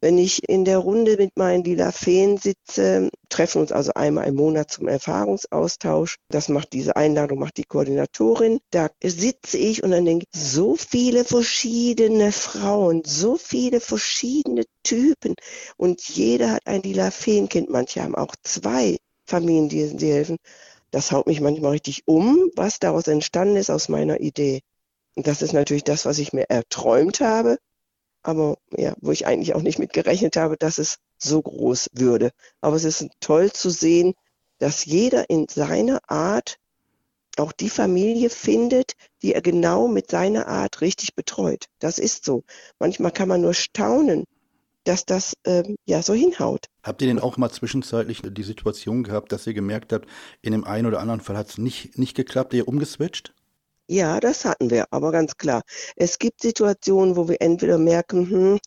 Wenn 0.00 0.18
ich 0.18 0.48
in 0.48 0.64
der 0.64 0.78
Runde 0.78 1.16
mit 1.16 1.36
meinen 1.36 1.62
lila 1.62 1.92
Feen 1.92 2.36
sitze, 2.36 3.08
treffen 3.28 3.60
uns 3.62 3.70
also 3.70 3.92
einmal 3.94 4.26
im 4.26 4.34
Monat 4.34 4.68
zum 4.68 4.88
Erfahrungsaustausch. 4.88 6.16
Das 6.28 6.48
macht 6.48 6.72
diese 6.72 6.96
Einladung, 6.96 7.38
macht 7.38 7.56
die 7.56 7.64
Koordinatorin. 7.64 8.58
Da 8.70 8.90
sitze 9.04 9.58
ich 9.58 9.84
und 9.84 9.92
dann 9.92 10.04
denke 10.04 10.26
ich, 10.28 10.40
so 10.40 10.74
viele 10.74 11.24
verschiedene 11.24 12.32
Frauen, 12.32 13.02
so 13.04 13.36
viele 13.36 13.78
verschiedene 13.78 14.64
Typen 14.82 15.36
und 15.76 16.02
jeder 16.08 16.50
hat 16.50 16.66
ein 16.66 16.82
lila 16.82 17.12
Feenkind. 17.12 17.70
Manche 17.70 18.02
haben 18.02 18.16
auch 18.16 18.34
zwei 18.42 18.98
Familien, 19.24 19.98
die 19.98 20.12
helfen. 20.12 20.36
Das 20.90 21.12
haut 21.12 21.28
mich 21.28 21.40
manchmal 21.40 21.70
richtig 21.72 22.02
um, 22.06 22.50
was 22.56 22.80
daraus 22.80 23.06
entstanden 23.06 23.56
ist 23.56 23.70
aus 23.70 23.88
meiner 23.88 24.20
Idee. 24.20 24.62
Das 25.16 25.42
ist 25.42 25.52
natürlich 25.52 25.84
das, 25.84 26.06
was 26.06 26.18
ich 26.18 26.32
mir 26.32 26.48
erträumt 26.48 27.20
habe, 27.20 27.58
aber 28.22 28.56
ja, 28.76 28.94
wo 29.00 29.12
ich 29.12 29.26
eigentlich 29.26 29.54
auch 29.54 29.62
nicht 29.62 29.78
mit 29.78 29.92
gerechnet 29.92 30.36
habe, 30.36 30.56
dass 30.56 30.78
es 30.78 30.98
so 31.18 31.42
groß 31.42 31.90
würde. 31.92 32.30
Aber 32.60 32.76
es 32.76 32.84
ist 32.84 33.08
toll 33.20 33.52
zu 33.52 33.70
sehen, 33.70 34.14
dass 34.58 34.84
jeder 34.84 35.28
in 35.28 35.48
seiner 35.48 36.00
Art 36.08 36.56
auch 37.36 37.52
die 37.52 37.70
Familie 37.70 38.30
findet, 38.30 38.92
die 39.22 39.34
er 39.34 39.42
genau 39.42 39.88
mit 39.88 40.10
seiner 40.10 40.48
Art 40.48 40.80
richtig 40.80 41.14
betreut. 41.14 41.66
Das 41.78 41.98
ist 41.98 42.24
so. 42.24 42.44
Manchmal 42.78 43.10
kann 43.10 43.28
man 43.28 43.40
nur 43.40 43.54
staunen, 43.54 44.24
dass 44.84 45.04
das 45.04 45.34
ähm, 45.44 45.76
ja 45.86 46.02
so 46.02 46.12
hinhaut. 46.12 46.66
Habt 46.82 47.02
ihr 47.02 47.08
denn 47.08 47.18
auch 47.18 47.36
mal 47.36 47.50
zwischenzeitlich 47.50 48.22
die 48.22 48.42
Situation 48.42 49.02
gehabt, 49.02 49.32
dass 49.32 49.46
ihr 49.46 49.54
gemerkt 49.54 49.92
habt, 49.92 50.08
in 50.42 50.52
dem 50.52 50.64
einen 50.64 50.86
oder 50.86 51.00
anderen 51.00 51.20
Fall 51.20 51.36
hat 51.36 51.48
es 51.48 51.58
nicht, 51.58 51.98
nicht 51.98 52.14
geklappt, 52.14 52.54
ihr 52.54 52.68
umgeswitcht? 52.68 53.34
Ja, 53.92 54.20
das 54.20 54.44
hatten 54.46 54.70
wir, 54.70 54.86
aber 54.90 55.12
ganz 55.12 55.36
klar. 55.36 55.62
Es 55.96 56.18
gibt 56.18 56.40
Situationen, 56.40 57.14
wo 57.14 57.28
wir 57.28 57.42
entweder 57.42 57.76
merken, 57.76 58.30
hm, 58.30 58.58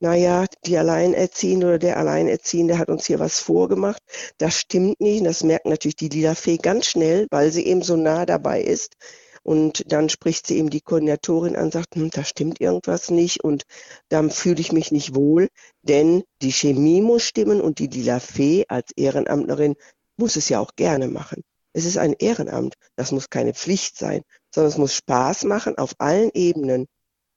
naja, 0.00 0.46
die 0.64 0.78
Alleinerziehende 0.78 1.66
oder 1.66 1.78
der 1.78 1.98
Alleinerziehende 1.98 2.78
hat 2.78 2.88
uns 2.88 3.06
hier 3.06 3.18
was 3.18 3.38
vorgemacht. 3.38 4.00
Das 4.38 4.58
stimmt 4.58 4.98
nicht. 5.00 5.26
Das 5.26 5.42
merkt 5.44 5.66
natürlich 5.66 5.96
die 5.96 6.08
Lila-Fee 6.08 6.56
ganz 6.56 6.86
schnell, 6.86 7.26
weil 7.30 7.52
sie 7.52 7.66
eben 7.66 7.82
so 7.82 7.96
nah 7.96 8.24
dabei 8.24 8.62
ist. 8.62 8.94
Und 9.42 9.92
dann 9.92 10.08
spricht 10.08 10.46
sie 10.46 10.56
eben 10.58 10.70
die 10.70 10.80
Koordinatorin 10.80 11.54
an, 11.56 11.70
sagt, 11.70 11.94
hm, 11.96 12.10
da 12.10 12.24
stimmt 12.24 12.60
irgendwas 12.60 13.10
nicht 13.10 13.44
und 13.44 13.64
dann 14.08 14.30
fühle 14.30 14.60
ich 14.60 14.72
mich 14.72 14.90
nicht 14.92 15.14
wohl, 15.14 15.48
denn 15.82 16.22
die 16.40 16.52
Chemie 16.52 17.02
muss 17.02 17.24
stimmen 17.24 17.60
und 17.60 17.78
die 17.78 17.88
Lila 17.88 18.20
Fee 18.20 18.64
als 18.68 18.92
Ehrenamtlerin 18.96 19.74
muss 20.16 20.36
es 20.36 20.48
ja 20.48 20.60
auch 20.60 20.76
gerne 20.76 21.08
machen. 21.08 21.42
Es 21.72 21.84
ist 21.84 21.98
ein 21.98 22.14
Ehrenamt, 22.14 22.74
das 22.96 23.12
muss 23.12 23.30
keine 23.30 23.54
Pflicht 23.54 23.96
sein 23.96 24.22
sondern 24.54 24.70
es 24.70 24.78
muss 24.78 24.94
Spaß 24.94 25.44
machen 25.44 25.78
auf 25.78 25.94
allen 25.98 26.30
Ebenen. 26.34 26.86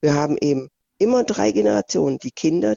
Wir 0.02 0.14
haben 0.14 0.38
eben 0.40 0.70
immer 0.98 1.24
drei 1.24 1.52
Generationen, 1.52 2.20
die 2.20 2.32
Kinder, 2.32 2.76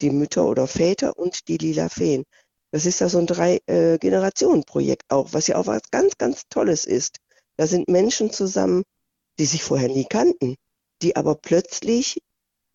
die 0.00 0.10
Mütter 0.10 0.46
oder 0.46 0.66
Väter 0.66 1.18
und 1.18 1.48
die 1.48 1.56
lila 1.56 1.88
Feen. 1.88 2.24
Das 2.70 2.84
ist 2.84 3.00
ja 3.00 3.08
so 3.08 3.18
ein 3.18 3.26
Drei-Generationen-Projekt 3.26 5.04
äh, 5.08 5.14
auch, 5.14 5.32
was 5.32 5.46
ja 5.46 5.56
auch 5.56 5.66
was 5.66 5.82
ganz, 5.90 6.18
ganz 6.18 6.42
Tolles 6.50 6.84
ist. 6.84 7.16
Da 7.56 7.66
sind 7.66 7.88
Menschen 7.88 8.30
zusammen, 8.30 8.84
die 9.38 9.46
sich 9.46 9.64
vorher 9.64 9.88
nie 9.88 10.04
kannten, 10.04 10.56
die 11.00 11.16
aber 11.16 11.34
plötzlich 11.34 12.18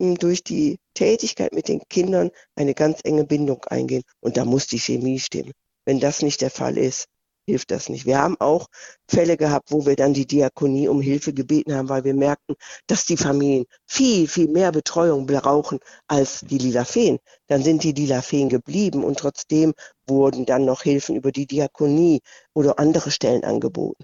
hm, 0.01 0.17
durch 0.17 0.43
die 0.43 0.79
Tätigkeit 0.95 1.53
mit 1.53 1.67
den 1.67 1.81
Kindern 1.89 2.31
eine 2.55 2.73
ganz 2.73 3.01
enge 3.03 3.23
Bindung 3.23 3.63
eingehen. 3.65 4.03
Und 4.19 4.37
da 4.37 4.45
muss 4.45 4.65
die 4.65 4.79
Chemie 4.79 5.19
stimmen. 5.19 5.51
Wenn 5.85 5.99
das 5.99 6.23
nicht 6.23 6.41
der 6.41 6.49
Fall 6.49 6.77
ist, 6.77 7.05
hilft 7.45 7.71
das 7.71 7.89
nicht. 7.89 8.05
Wir 8.05 8.19
haben 8.19 8.38
auch 8.39 8.67
Fälle 9.07 9.38
gehabt, 9.38 9.71
wo 9.71 9.85
wir 9.85 9.95
dann 9.95 10.13
die 10.13 10.25
Diakonie 10.25 10.88
um 10.88 11.01
Hilfe 11.01 11.33
gebeten 11.33 11.75
haben, 11.75 11.89
weil 11.89 12.03
wir 12.03 12.13
merkten, 12.13 12.55
dass 12.88 13.05
die 13.05 13.17
Familien 13.17 13.65
viel, 13.85 14.27
viel 14.27 14.47
mehr 14.47 14.71
Betreuung 14.71 15.25
brauchen 15.25 15.79
als 16.07 16.41
die 16.41 16.57
Lila 16.57 16.85
Feen. 16.85 17.19
Dann 17.47 17.63
sind 17.63 17.83
die 17.83 17.91
Lila 17.91 18.21
Feen 18.21 18.50
geblieben 18.50 19.03
und 19.03 19.19
trotzdem 19.19 19.73
wurden 20.07 20.45
dann 20.45 20.65
noch 20.65 20.83
Hilfen 20.83 21.15
über 21.15 21.31
die 21.31 21.47
Diakonie 21.47 22.21
oder 22.53 22.79
andere 22.79 23.12
Stellen 23.12 23.43
angeboten. 23.43 24.03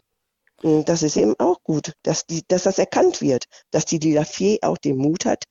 Und 0.61 0.89
das 0.89 1.03
ist 1.03 1.15
eben 1.15 1.35
auch 1.39 1.63
gut, 1.63 1.93
dass, 2.03 2.25
die, 2.25 2.43
dass 2.47 2.63
das 2.63 2.79
erkannt 2.79 3.21
wird, 3.21 3.45
dass 3.71 3.85
die 3.85 3.97
Lila 3.97 4.25
Fee 4.25 4.59
auch 4.61 4.77
den 4.77 4.97
Mut 4.97 5.25
hat, 5.25 5.45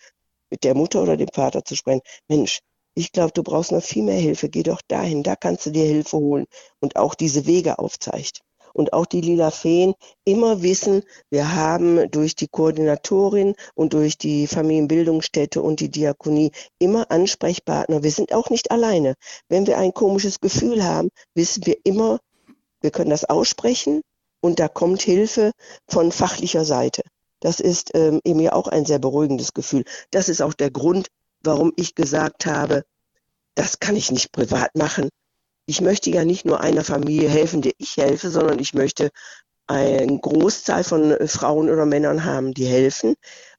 mit 0.50 0.64
der 0.64 0.74
Mutter 0.74 1.02
oder 1.02 1.16
dem 1.16 1.28
Vater 1.32 1.64
zu 1.64 1.76
sprechen. 1.76 2.02
Mensch, 2.28 2.60
ich 2.98 3.12
glaube, 3.12 3.30
du 3.32 3.44
brauchst 3.44 3.70
noch 3.70 3.82
viel 3.82 4.02
mehr 4.02 4.18
Hilfe. 4.18 4.48
Geh 4.48 4.64
doch 4.64 4.82
dahin, 4.88 5.22
da 5.22 5.36
kannst 5.36 5.64
du 5.66 5.70
dir 5.70 5.84
Hilfe 5.84 6.16
holen 6.16 6.46
und 6.80 6.96
auch 6.96 7.14
diese 7.14 7.46
Wege 7.46 7.78
aufzeigt. 7.78 8.40
Und 8.74 8.92
auch 8.92 9.06
die 9.06 9.20
Lila 9.20 9.52
Feen 9.52 9.94
immer 10.24 10.62
wissen, 10.62 11.02
wir 11.30 11.54
haben 11.54 12.10
durch 12.10 12.34
die 12.34 12.48
Koordinatorin 12.48 13.54
und 13.76 13.92
durch 13.92 14.18
die 14.18 14.48
Familienbildungsstätte 14.48 15.62
und 15.62 15.78
die 15.78 15.90
Diakonie 15.90 16.50
immer 16.80 17.08
Ansprechpartner. 17.10 18.02
Wir 18.02 18.10
sind 18.10 18.34
auch 18.34 18.50
nicht 18.50 18.72
alleine. 18.72 19.14
Wenn 19.48 19.68
wir 19.68 19.78
ein 19.78 19.94
komisches 19.94 20.40
Gefühl 20.40 20.82
haben, 20.84 21.10
wissen 21.34 21.66
wir 21.66 21.76
immer, 21.84 22.18
wir 22.80 22.90
können 22.90 23.10
das 23.10 23.24
aussprechen 23.24 24.02
und 24.40 24.58
da 24.58 24.66
kommt 24.66 25.02
Hilfe 25.02 25.52
von 25.88 26.10
fachlicher 26.10 26.64
Seite. 26.64 27.02
Das 27.40 27.60
ist 27.60 27.92
ähm, 27.94 28.20
eben 28.24 28.40
ja 28.40 28.54
auch 28.54 28.66
ein 28.66 28.84
sehr 28.84 28.98
beruhigendes 28.98 29.54
Gefühl. 29.54 29.84
Das 30.10 30.28
ist 30.28 30.42
auch 30.42 30.54
der 30.54 30.72
Grund, 30.72 31.06
warum 31.42 31.72
ich 31.76 31.94
gesagt 31.94 32.46
habe, 32.46 32.84
das 33.54 33.80
kann 33.80 33.96
ich 33.96 34.10
nicht 34.10 34.32
privat 34.32 34.74
machen. 34.76 35.08
Ich 35.66 35.80
möchte 35.80 36.10
ja 36.10 36.24
nicht 36.24 36.44
nur 36.44 36.60
einer 36.60 36.84
Familie 36.84 37.28
helfen, 37.28 37.62
der 37.62 37.72
ich 37.78 37.96
helfe, 37.96 38.30
sondern 38.30 38.58
ich 38.58 38.74
möchte 38.74 39.10
eine 39.66 40.18
Großzahl 40.18 40.84
von 40.84 41.16
Frauen 41.28 41.68
oder 41.68 41.84
Männern 41.84 42.24
haben, 42.24 42.54
die 42.54 42.66
helfen. 42.66 43.14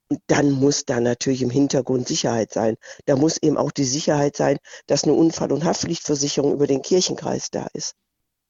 Und 0.08 0.22
dann 0.26 0.52
muss 0.52 0.86
da 0.86 1.00
natürlich 1.00 1.44
im 1.44 1.52
Hintergrund 1.52 2.08
Sicherheit 2.08 2.52
sein. 2.52 2.78
Da 3.06 3.16
muss 3.16 3.38
eben 3.38 3.58
auch 3.58 3.72
die 3.72 3.84
Sicherheit 3.84 4.36
sein, 4.36 4.58
dass 4.88 5.04
eine 5.04 5.14
Unfall- 5.14 5.52
und 5.52 5.66
Haftpflichtversicherung 5.66 6.54
über 6.54 6.66
den 6.66 6.82
Kirchenkreis 6.82 7.52
da 7.52 7.68
ist. 7.74 7.94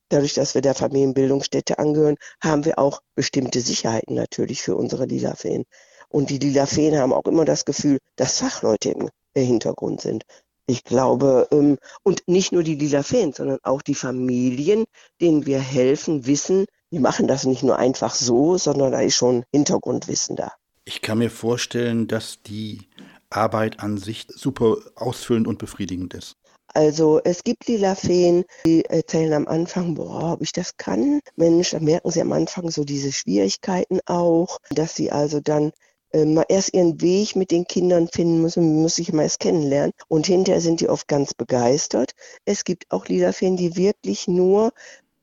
Dadurch, 0.08 0.34
dass 0.34 0.56
wir 0.56 0.62
der 0.62 0.74
Familienbildungsstätte 0.74 1.78
angehören, 1.78 2.16
haben 2.42 2.64
wir 2.64 2.80
auch 2.80 3.02
bestimmte 3.14 3.60
Sicherheiten 3.60 4.16
natürlich 4.16 4.62
für 4.62 4.76
unsere 4.76 5.06
Lila 5.06 5.36
Feen. 5.36 5.66
Und 6.08 6.30
die 6.30 6.40
Lila 6.40 6.66
Feen 6.66 6.98
haben 6.98 7.14
auch 7.14 7.26
immer 7.26 7.46
das 7.46 7.66
Gefühl, 7.66 8.00
dass 8.16 8.40
Fachleute 8.40 8.92
im 8.92 9.10
Hintergrund 9.36 10.02
sind. 10.02 10.24
Ich 10.66 10.84
glaube, 10.84 11.48
ähm, 11.52 11.78
und 12.04 12.22
nicht 12.28 12.52
nur 12.52 12.64
die 12.64 12.76
lila 12.76 13.02
Fans, 13.02 13.38
sondern 13.38 13.58
auch 13.64 13.82
die 13.82 13.96
Familien, 13.96 14.86
denen 15.20 15.46
wir 15.46 15.60
helfen, 15.60 16.28
wissen, 16.28 16.66
die 16.92 17.00
machen 17.00 17.28
das 17.28 17.46
nicht 17.46 17.64
nur 17.64 17.78
einfach 17.78 18.14
so, 18.14 18.58
sondern 18.58 18.92
da 18.92 19.02
ist 19.02 19.16
schon 19.16 19.44
Hintergrundwissen 19.52 20.36
da. 20.36 20.52
Ich 20.86 21.02
kann 21.02 21.20
mir 21.20 21.32
vorstellen, 21.32 22.08
dass 22.08 22.42
die 22.44 22.88
Arbeit 23.30 23.80
an 23.80 23.98
sich 23.98 24.28
super 24.30 24.78
ausfüllend 24.96 25.48
und 25.48 25.60
befriedigend 25.60 26.14
ist. 26.14 26.36
Also 26.74 27.20
es 27.24 27.44
gibt 27.44 27.68
lila 27.68 27.96
Feen, 27.96 28.46
die 28.66 28.86
erzählen 28.86 29.34
am 29.34 29.48
Anfang, 29.48 29.96
boah, 29.96 30.34
ob 30.34 30.42
ich 30.42 30.52
das 30.52 30.78
kann. 30.78 31.20
Mensch, 31.36 31.72
da 31.72 31.80
merken 31.80 32.12
sie 32.12 32.22
am 32.22 32.32
Anfang 32.32 32.70
so 32.70 32.84
diese 32.84 33.12
Schwierigkeiten 33.12 34.00
auch, 34.06 34.60
dass 34.70 34.96
sie 34.96 35.12
also 35.12 35.40
dann 35.40 35.72
äh, 36.12 36.26
mal 36.26 36.46
erst 36.50 36.74
ihren 36.74 37.02
Weg 37.02 37.36
mit 37.36 37.52
den 37.52 37.66
Kindern 37.66 38.08
finden 38.08 38.42
müssen, 38.42 38.82
muss 38.82 38.98
ich 38.98 39.14
mal 39.14 39.24
erst 39.24 39.40
kennenlernen. 39.40 39.94
Und 40.08 40.28
hinterher 40.28 40.62
sind 40.62 40.82
die 40.82 40.90
oft 40.90 41.08
ganz 41.08 41.34
begeistert. 41.34 42.12
Es 42.46 42.64
gibt 42.64 42.86
auch 42.90 43.08
Liederfeen, 43.08 43.58
die 43.58 43.76
wirklich 43.76 44.28
nur 44.28 44.72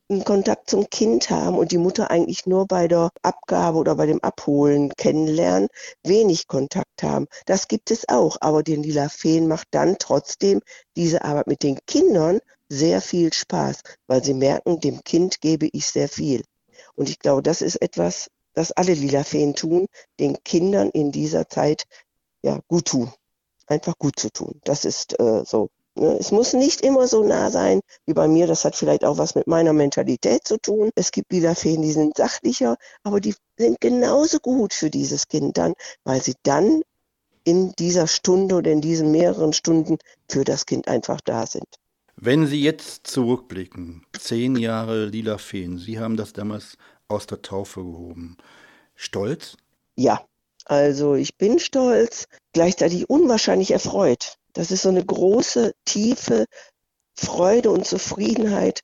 einen 0.09 0.25
Kontakt 0.25 0.71
zum 0.71 0.89
Kind 0.89 1.31
haben 1.31 1.59
und 1.59 1.73
die 1.73 1.79
Mutter 1.79 2.11
eigentlich 2.11 2.47
nur 2.47 2.67
bei 2.67 2.87
der 2.87 3.11
Abgabe 3.23 3.79
oder 3.79 3.97
bei 3.97 4.07
dem 4.07 4.23
Abholen 4.23 4.93
kennenlernen, 4.97 5.69
wenig 6.05 6.47
Kontakt 6.47 7.03
haben. 7.03 7.27
Das 7.47 7.67
gibt 7.67 7.91
es 7.91 8.09
auch, 8.09 8.37
aber 8.41 8.63
den 8.63 8.83
Lila 8.83 9.09
Feen 9.09 9.49
macht 9.49 9.69
dann 9.73 9.97
trotzdem 9.99 10.61
diese 10.97 11.25
Arbeit 11.25 11.49
mit 11.49 11.63
den 11.63 11.79
Kindern 11.87 12.39
sehr 12.69 13.01
viel 13.01 13.33
Spaß, 13.33 13.81
weil 14.07 14.23
sie 14.23 14.35
merken, 14.35 14.81
dem 14.81 15.03
Kind 15.03 15.41
gebe 15.41 15.69
ich 15.73 15.87
sehr 15.87 16.09
viel. 16.09 16.43
Und 16.95 17.09
ich 17.09 17.19
glaube, 17.19 17.43
das 17.43 17.63
ist 17.63 17.77
etwas, 17.77 18.29
das 18.57 18.73
alle 18.73 18.95
lila 18.95 19.23
Feen 19.23 19.55
tun, 19.55 19.87
den 20.19 20.43
Kindern 20.43 20.91
in 20.91 21.13
dieser 21.13 21.49
Zeit 21.49 21.85
ja 22.43 22.59
gut 22.69 22.87
tun. 22.87 23.13
Einfach 23.67 23.99
gut 23.99 24.19
zu 24.19 24.31
tun. 24.31 24.61
Das 24.65 24.85
ist 24.85 25.19
äh, 25.21 25.45
so. 25.45 25.69
Ne? 25.95 26.17
Es 26.19 26.33
muss 26.33 26.53
nicht 26.53 26.81
immer 26.81 27.07
so 27.07 27.23
nah 27.23 27.51
sein 27.51 27.81
wie 28.07 28.15
bei 28.15 28.29
mir. 28.29 28.47
Das 28.47 28.65
hat 28.65 28.75
vielleicht 28.75 29.05
auch 29.05 29.19
was 29.19 29.35
mit 29.35 29.47
meiner 29.47 29.73
Mentalität 29.73 30.47
zu 30.47 30.59
tun. 30.59 30.91
Es 30.95 31.11
gibt 31.11 31.33
lila 31.33 31.55
Feen, 31.55 31.83
die 31.83 31.93
sind 31.93 32.17
sachlicher, 32.17 32.77
aber 33.03 33.21
die 33.21 33.35
sind 33.59 33.81
genauso 33.81 34.39
gut 34.39 34.73
für 34.73 34.91
dieses 34.91 35.29
Kind 35.29 35.59
dann, 35.59 35.75
weil 36.05 36.23
sie 36.23 36.35
dann 36.43 36.83
in 37.45 37.73
dieser 37.79 38.07
Stunde 38.07 38.57
oder 38.57 38.73
in 38.73 38.81
diesen 38.81 39.11
mehreren 39.11 39.53
Stunden 39.53 39.99
für 40.29 40.45
das 40.45 40.67
Kind 40.67 40.89
einfach 40.89 41.21
da 41.21 41.47
sind. 41.47 41.67
Wenn 42.19 42.47
Sie 42.47 42.63
jetzt 42.63 43.07
zurückblicken, 43.07 44.07
zehn 44.19 44.57
Jahre 44.57 45.05
Lila 45.05 45.37
Feen, 45.37 45.77
Sie 45.77 45.99
haben 45.99 46.17
das 46.17 46.33
damals 46.33 46.79
aus 47.09 47.27
der 47.27 47.43
Taufe 47.43 47.83
gehoben. 47.83 48.37
Stolz? 48.95 49.57
Ja, 49.97 50.25
also 50.65 51.15
ich 51.15 51.37
bin 51.37 51.59
stolz, 51.59 52.27
gleichzeitig 52.53 53.09
unwahrscheinlich 53.09 53.71
erfreut. 53.71 54.37
Das 54.53 54.71
ist 54.71 54.83
so 54.83 54.89
eine 54.89 55.05
große, 55.05 55.75
tiefe 55.85 56.47
Freude 57.15 57.71
und 57.71 57.87
Zufriedenheit, 57.87 58.81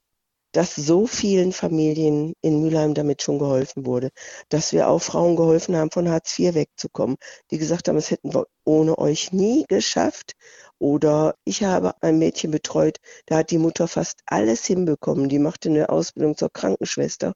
dass 0.53 0.77
so 0.77 1.07
vielen 1.07 1.53
Familien 1.53 2.35
in 2.43 2.61
Mülheim 2.61 2.95
damit 2.95 3.23
schon 3.23 3.39
geholfen 3.39 3.87
wurde, 3.87 4.11
dass 4.51 4.73
wir 4.73 4.89
auch 4.89 5.01
Frauen 5.01 5.35
geholfen 5.35 5.75
haben, 5.77 5.91
von 5.91 6.09
Hartz 6.11 6.39
IV 6.39 6.55
wegzukommen, 6.55 7.17
die 7.51 7.59
gesagt 7.59 7.89
haben, 7.89 7.97
es 7.97 8.11
hätten 8.11 8.35
wir 8.35 8.47
ohne 8.65 8.99
euch 8.99 9.33
nie 9.33 9.65
geschafft. 9.67 10.35
Oder 10.79 11.37
ich 11.45 11.63
habe 11.63 11.95
ein 12.03 12.19
Mädchen 12.19 12.51
betreut, 12.51 12.99
da 13.27 13.39
hat 13.39 13.51
die 13.51 13.59
Mutter 13.59 13.89
fast 13.89 14.21
alles 14.27 14.67
hinbekommen. 14.67 15.29
Die 15.29 15.39
machte 15.39 15.69
eine 15.71 15.89
Ausbildung 15.89 16.37
zur 16.37 16.51
Krankenschwester. 16.53 17.33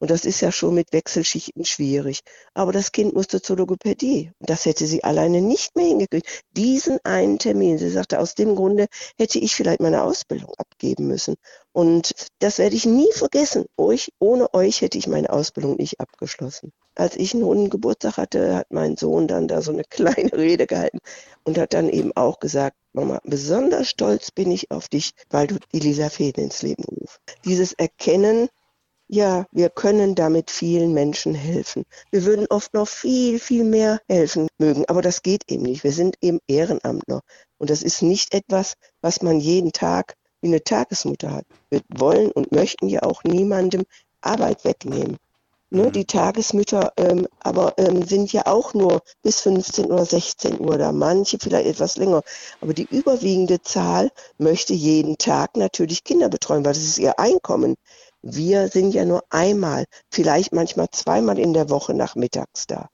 Und 0.00 0.10
das 0.10 0.24
ist 0.24 0.40
ja 0.40 0.50
schon 0.50 0.74
mit 0.74 0.94
Wechselschichten 0.94 1.64
schwierig. 1.66 2.20
Aber 2.54 2.72
das 2.72 2.90
Kind 2.90 3.14
musste 3.14 3.42
zur 3.42 3.58
Logopädie. 3.58 4.32
Und 4.38 4.48
das 4.48 4.64
hätte 4.64 4.86
sie 4.86 5.04
alleine 5.04 5.42
nicht 5.42 5.76
mehr 5.76 5.86
hingekriegt. 5.86 6.26
Diesen 6.56 6.98
einen 7.04 7.38
Termin. 7.38 7.78
Sie 7.78 7.90
sagte, 7.90 8.18
aus 8.18 8.34
dem 8.34 8.56
Grunde 8.56 8.86
hätte 9.18 9.38
ich 9.38 9.54
vielleicht 9.54 9.80
meine 9.80 10.02
Ausbildung 10.02 10.54
abgeben 10.56 11.06
müssen. 11.06 11.36
Und 11.72 12.12
das 12.38 12.58
werde 12.58 12.76
ich 12.76 12.86
nie 12.86 13.12
vergessen. 13.12 13.66
Euch, 13.76 14.10
ohne 14.18 14.52
euch 14.54 14.80
hätte 14.80 14.96
ich 14.96 15.06
meine 15.06 15.30
Ausbildung 15.30 15.76
nicht 15.76 16.00
abgeschlossen. 16.00 16.72
Als 16.94 17.16
ich 17.16 17.34
einen 17.34 17.44
runden 17.44 17.68
Geburtstag 17.68 18.16
hatte, 18.16 18.56
hat 18.56 18.70
mein 18.70 18.96
Sohn 18.96 19.28
dann 19.28 19.48
da 19.48 19.60
so 19.60 19.70
eine 19.70 19.84
kleine 19.90 20.32
Rede 20.32 20.66
gehalten 20.66 20.98
und 21.44 21.58
hat 21.58 21.74
dann 21.74 21.90
eben 21.90 22.16
auch 22.16 22.40
gesagt, 22.40 22.76
Mama, 22.94 23.20
besonders 23.24 23.88
stolz 23.88 24.30
bin 24.30 24.50
ich 24.50 24.70
auf 24.70 24.88
dich, 24.88 25.12
weil 25.28 25.46
du 25.46 25.58
die 25.72 25.78
Lisa 25.78 26.08
Fäden 26.08 26.44
ins 26.44 26.62
Leben 26.62 26.84
rufst. 26.84 27.20
Dieses 27.44 27.72
Erkennen, 27.74 28.48
ja, 29.12 29.44
wir 29.50 29.70
können 29.70 30.14
damit 30.14 30.52
vielen 30.52 30.94
Menschen 30.94 31.34
helfen. 31.34 31.84
Wir 32.12 32.24
würden 32.24 32.46
oft 32.48 32.72
noch 32.74 32.86
viel, 32.86 33.40
viel 33.40 33.64
mehr 33.64 34.00
helfen 34.08 34.46
mögen, 34.58 34.84
aber 34.86 35.02
das 35.02 35.22
geht 35.22 35.50
eben 35.50 35.64
nicht. 35.64 35.82
Wir 35.82 35.90
sind 35.90 36.14
eben 36.20 36.38
Ehrenamtler 36.46 37.20
und 37.58 37.70
das 37.70 37.82
ist 37.82 38.02
nicht 38.02 38.32
etwas, 38.32 38.74
was 39.00 39.20
man 39.20 39.40
jeden 39.40 39.72
Tag 39.72 40.14
wie 40.40 40.46
eine 40.46 40.62
Tagesmutter 40.62 41.32
hat. 41.32 41.44
Wir 41.70 41.80
wollen 41.88 42.30
und 42.30 42.52
möchten 42.52 42.88
ja 42.88 43.02
auch 43.02 43.24
niemandem 43.24 43.82
Arbeit 44.20 44.64
wegnehmen. 44.64 45.16
Ne, 45.72 45.84
mhm. 45.84 45.92
die 45.92 46.04
Tagesmütter 46.04 46.92
ähm, 46.96 47.28
aber 47.38 47.74
ähm, 47.78 48.02
sind 48.04 48.32
ja 48.32 48.46
auch 48.46 48.74
nur 48.74 49.02
bis 49.22 49.40
15 49.40 49.86
oder 49.86 50.04
16 50.04 50.60
Uhr 50.60 50.78
da, 50.78 50.90
manche 50.90 51.38
vielleicht 51.40 51.68
etwas 51.68 51.96
länger. 51.96 52.22
Aber 52.60 52.74
die 52.74 52.88
überwiegende 52.90 53.62
Zahl 53.62 54.10
möchte 54.38 54.74
jeden 54.74 55.16
Tag 55.16 55.56
natürlich 55.56 56.02
Kinder 56.02 56.28
betreuen, 56.28 56.64
weil 56.64 56.72
das 56.72 56.82
ist 56.82 56.98
ihr 56.98 57.20
Einkommen. 57.20 57.76
Wir 58.22 58.68
sind 58.68 58.94
ja 58.94 59.04
nur 59.04 59.22
einmal, 59.30 59.86
vielleicht 60.10 60.52
manchmal 60.52 60.88
zweimal 60.90 61.38
in 61.38 61.54
der 61.54 61.70
Woche 61.70 61.94
nachmittags 61.94 62.66
da. 62.66 62.88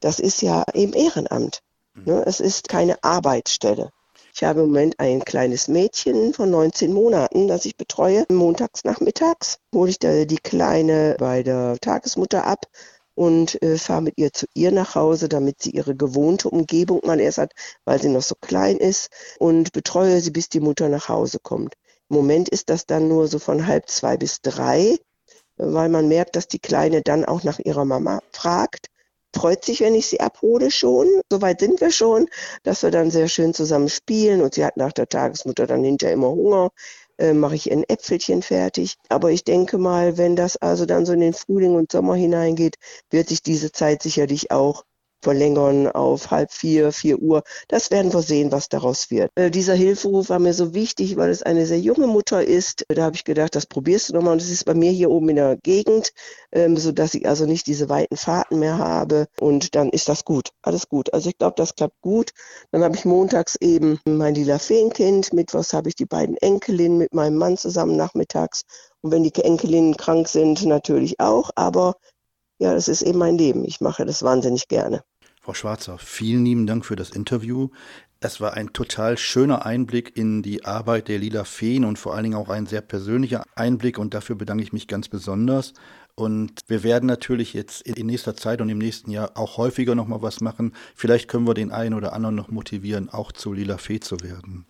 Das 0.00 0.20
ist 0.20 0.42
ja 0.42 0.64
eben 0.74 0.92
Ehrenamt. 0.92 1.62
Mhm. 1.94 2.02
Ne? 2.04 2.22
Es 2.26 2.40
ist 2.40 2.68
keine 2.68 3.02
Arbeitsstelle. 3.02 3.90
Ich 4.32 4.44
habe 4.44 4.60
im 4.60 4.66
Moment 4.66 5.00
ein 5.00 5.24
kleines 5.24 5.66
Mädchen 5.66 6.32
von 6.32 6.50
19 6.50 6.92
Monaten, 6.92 7.48
das 7.48 7.64
ich 7.64 7.76
betreue. 7.76 8.24
Montags 8.30 8.84
nachmittags 8.84 9.58
hole 9.74 9.90
ich 9.90 9.98
da 9.98 10.24
die 10.24 10.38
Kleine 10.38 11.16
bei 11.18 11.42
der 11.42 11.76
Tagesmutter 11.80 12.46
ab 12.46 12.66
und 13.14 13.60
äh, 13.62 13.76
fahre 13.76 14.02
mit 14.02 14.18
ihr 14.18 14.32
zu 14.32 14.46
ihr 14.54 14.70
nach 14.70 14.94
Hause, 14.94 15.28
damit 15.28 15.60
sie 15.62 15.70
ihre 15.70 15.96
gewohnte 15.96 16.48
Umgebung 16.48 17.00
mal 17.04 17.20
erst 17.20 17.38
hat, 17.38 17.52
weil 17.84 18.00
sie 18.00 18.08
noch 18.08 18.22
so 18.22 18.36
klein 18.40 18.76
ist 18.76 19.10
und 19.38 19.72
betreue 19.72 20.20
sie, 20.20 20.30
bis 20.30 20.48
die 20.48 20.60
Mutter 20.60 20.88
nach 20.88 21.08
Hause 21.08 21.38
kommt. 21.42 21.74
Im 22.10 22.16
Moment 22.16 22.48
ist 22.48 22.68
das 22.70 22.86
dann 22.86 23.08
nur 23.08 23.28
so 23.28 23.38
von 23.38 23.66
halb 23.66 23.88
zwei 23.88 24.16
bis 24.16 24.42
drei, 24.42 24.98
weil 25.56 25.88
man 25.88 26.08
merkt, 26.08 26.36
dass 26.36 26.48
die 26.48 26.58
Kleine 26.58 27.02
dann 27.02 27.24
auch 27.24 27.44
nach 27.44 27.58
ihrer 27.58 27.84
Mama 27.84 28.20
fragt 28.32 28.90
freut 29.34 29.64
sich, 29.64 29.80
wenn 29.80 29.94
ich 29.94 30.06
sie 30.06 30.20
abhole 30.20 30.70
schon. 30.70 31.08
Soweit 31.30 31.60
sind 31.60 31.80
wir 31.80 31.90
schon, 31.90 32.28
dass 32.62 32.82
wir 32.82 32.90
dann 32.90 33.10
sehr 33.10 33.28
schön 33.28 33.54
zusammen 33.54 33.88
spielen 33.88 34.42
und 34.42 34.54
sie 34.54 34.64
hat 34.64 34.76
nach 34.76 34.92
der 34.92 35.08
Tagesmutter 35.08 35.66
dann 35.66 35.84
hinterher 35.84 36.14
immer 36.14 36.30
Hunger. 36.30 36.70
Äh, 37.18 37.34
mache 37.34 37.54
ich 37.54 37.70
ein 37.70 37.84
Äpfelchen 37.88 38.42
fertig. 38.42 38.96
Aber 39.08 39.30
ich 39.30 39.44
denke 39.44 39.78
mal, 39.78 40.16
wenn 40.16 40.36
das 40.36 40.56
also 40.56 40.86
dann 40.86 41.06
so 41.06 41.12
in 41.12 41.20
den 41.20 41.34
Frühling 41.34 41.74
und 41.74 41.92
Sommer 41.92 42.14
hineingeht, 42.14 42.76
wird 43.10 43.28
sich 43.28 43.42
diese 43.42 43.72
Zeit 43.72 44.02
sicherlich 44.02 44.50
auch 44.50 44.84
verlängern 45.22 45.88
auf 45.88 46.30
halb 46.30 46.52
vier, 46.52 46.92
vier 46.92 47.18
Uhr. 47.18 47.42
Das 47.68 47.90
werden 47.90 48.12
wir 48.12 48.22
sehen, 48.22 48.52
was 48.52 48.68
daraus 48.68 49.10
wird. 49.10 49.30
Äh, 49.34 49.50
dieser 49.50 49.74
Hilferuf 49.74 50.28
war 50.28 50.38
mir 50.38 50.54
so 50.54 50.74
wichtig, 50.74 51.16
weil 51.16 51.30
es 51.30 51.42
eine 51.42 51.66
sehr 51.66 51.80
junge 51.80 52.06
Mutter 52.06 52.44
ist. 52.44 52.84
Da 52.88 53.02
habe 53.02 53.16
ich 53.16 53.24
gedacht, 53.24 53.54
das 53.54 53.66
probierst 53.66 54.08
du 54.08 54.14
nochmal. 54.14 54.34
Und 54.34 54.42
es 54.42 54.50
ist 54.50 54.64
bei 54.64 54.74
mir 54.74 54.90
hier 54.90 55.10
oben 55.10 55.28
in 55.30 55.36
der 55.36 55.56
Gegend, 55.56 56.12
ähm, 56.52 56.76
sodass 56.76 57.14
ich 57.14 57.26
also 57.28 57.46
nicht 57.46 57.66
diese 57.66 57.88
weiten 57.88 58.16
Fahrten 58.16 58.58
mehr 58.58 58.78
habe. 58.78 59.26
Und 59.40 59.74
dann 59.74 59.90
ist 59.90 60.08
das 60.08 60.24
gut. 60.24 60.50
Alles 60.62 60.88
gut. 60.88 61.12
Also 61.12 61.28
ich 61.30 61.38
glaube, 61.38 61.54
das 61.56 61.74
klappt 61.74 62.00
gut. 62.00 62.30
Dann 62.72 62.82
habe 62.82 62.96
ich 62.96 63.04
montags 63.04 63.56
eben 63.56 64.00
mein 64.04 64.34
lila 64.34 64.58
Feenkind. 64.58 65.32
Mittwochs 65.32 65.72
habe 65.72 65.88
ich 65.88 65.94
die 65.94 66.06
beiden 66.06 66.36
Enkelinnen 66.36 66.98
mit 66.98 67.14
meinem 67.14 67.36
Mann 67.36 67.56
zusammen 67.56 67.96
nachmittags. 67.96 68.62
Und 69.02 69.12
wenn 69.12 69.22
die 69.22 69.34
Enkelinnen 69.34 69.96
krank 69.96 70.28
sind, 70.28 70.64
natürlich 70.64 71.20
auch. 71.20 71.50
Aber 71.54 71.94
ja, 72.58 72.74
das 72.74 72.88
ist 72.88 73.02
eben 73.02 73.18
mein 73.18 73.38
Leben. 73.38 73.64
Ich 73.64 73.80
mache 73.80 74.04
das 74.04 74.22
wahnsinnig 74.22 74.68
gerne. 74.68 75.02
Frau 75.50 75.54
Schwarzer, 75.54 75.98
vielen 75.98 76.44
lieben 76.44 76.68
Dank 76.68 76.86
für 76.86 76.94
das 76.94 77.10
Interview. 77.10 77.70
Es 78.20 78.40
war 78.40 78.54
ein 78.54 78.72
total 78.72 79.18
schöner 79.18 79.66
Einblick 79.66 80.16
in 80.16 80.44
die 80.44 80.64
Arbeit 80.64 81.08
der 81.08 81.18
Lila 81.18 81.42
Feen 81.42 81.84
und 81.84 81.98
vor 81.98 82.14
allen 82.14 82.22
Dingen 82.22 82.36
auch 82.36 82.50
ein 82.50 82.66
sehr 82.66 82.82
persönlicher 82.82 83.42
Einblick 83.56 83.98
und 83.98 84.14
dafür 84.14 84.36
bedanke 84.36 84.62
ich 84.62 84.72
mich 84.72 84.86
ganz 84.86 85.08
besonders. 85.08 85.72
Und 86.14 86.60
wir 86.68 86.84
werden 86.84 87.06
natürlich 87.06 87.52
jetzt 87.52 87.82
in 87.82 88.06
nächster 88.06 88.36
Zeit 88.36 88.60
und 88.60 88.68
im 88.68 88.78
nächsten 88.78 89.10
Jahr 89.10 89.32
auch 89.36 89.56
häufiger 89.56 89.96
nochmal 89.96 90.22
was 90.22 90.40
machen. 90.40 90.72
Vielleicht 90.94 91.26
können 91.26 91.48
wir 91.48 91.54
den 91.54 91.72
einen 91.72 91.94
oder 91.94 92.12
anderen 92.12 92.36
noch 92.36 92.52
motivieren, 92.52 93.08
auch 93.08 93.32
zu 93.32 93.52
Lila 93.52 93.78
Fee 93.78 93.98
zu 93.98 94.20
werden. 94.20 94.69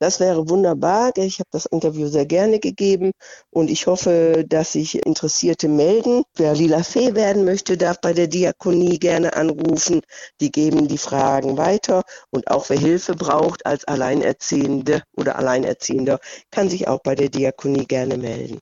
Das 0.00 0.18
wäre 0.18 0.48
wunderbar. 0.48 1.12
Ich 1.16 1.40
habe 1.40 1.50
das 1.52 1.66
Interview 1.66 2.08
sehr 2.08 2.24
gerne 2.24 2.58
gegeben 2.58 3.12
und 3.50 3.68
ich 3.70 3.86
hoffe, 3.86 4.46
dass 4.48 4.72
sich 4.72 5.04
Interessierte 5.04 5.68
melden. 5.68 6.22
Wer 6.36 6.54
Lila 6.54 6.82
Fee 6.82 7.14
werden 7.14 7.44
möchte, 7.44 7.76
darf 7.76 8.00
bei 8.00 8.14
der 8.14 8.26
Diakonie 8.26 8.98
gerne 8.98 9.34
anrufen. 9.34 10.00
Die 10.40 10.50
geben 10.50 10.88
die 10.88 10.96
Fragen 10.96 11.58
weiter 11.58 12.02
und 12.30 12.50
auch 12.50 12.70
wer 12.70 12.78
Hilfe 12.78 13.14
braucht 13.14 13.66
als 13.66 13.84
Alleinerziehende 13.84 15.02
oder 15.16 15.36
Alleinerziehender, 15.36 16.18
kann 16.50 16.70
sich 16.70 16.88
auch 16.88 17.00
bei 17.02 17.14
der 17.14 17.28
Diakonie 17.28 17.84
gerne 17.84 18.16
melden. 18.16 18.58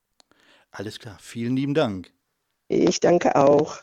Alles 0.73 0.99
klar. 0.99 1.19
Vielen 1.21 1.55
lieben 1.55 1.75
Dank. 1.75 2.13
Ich 2.67 2.99
danke 2.99 3.37
auch. 3.37 3.79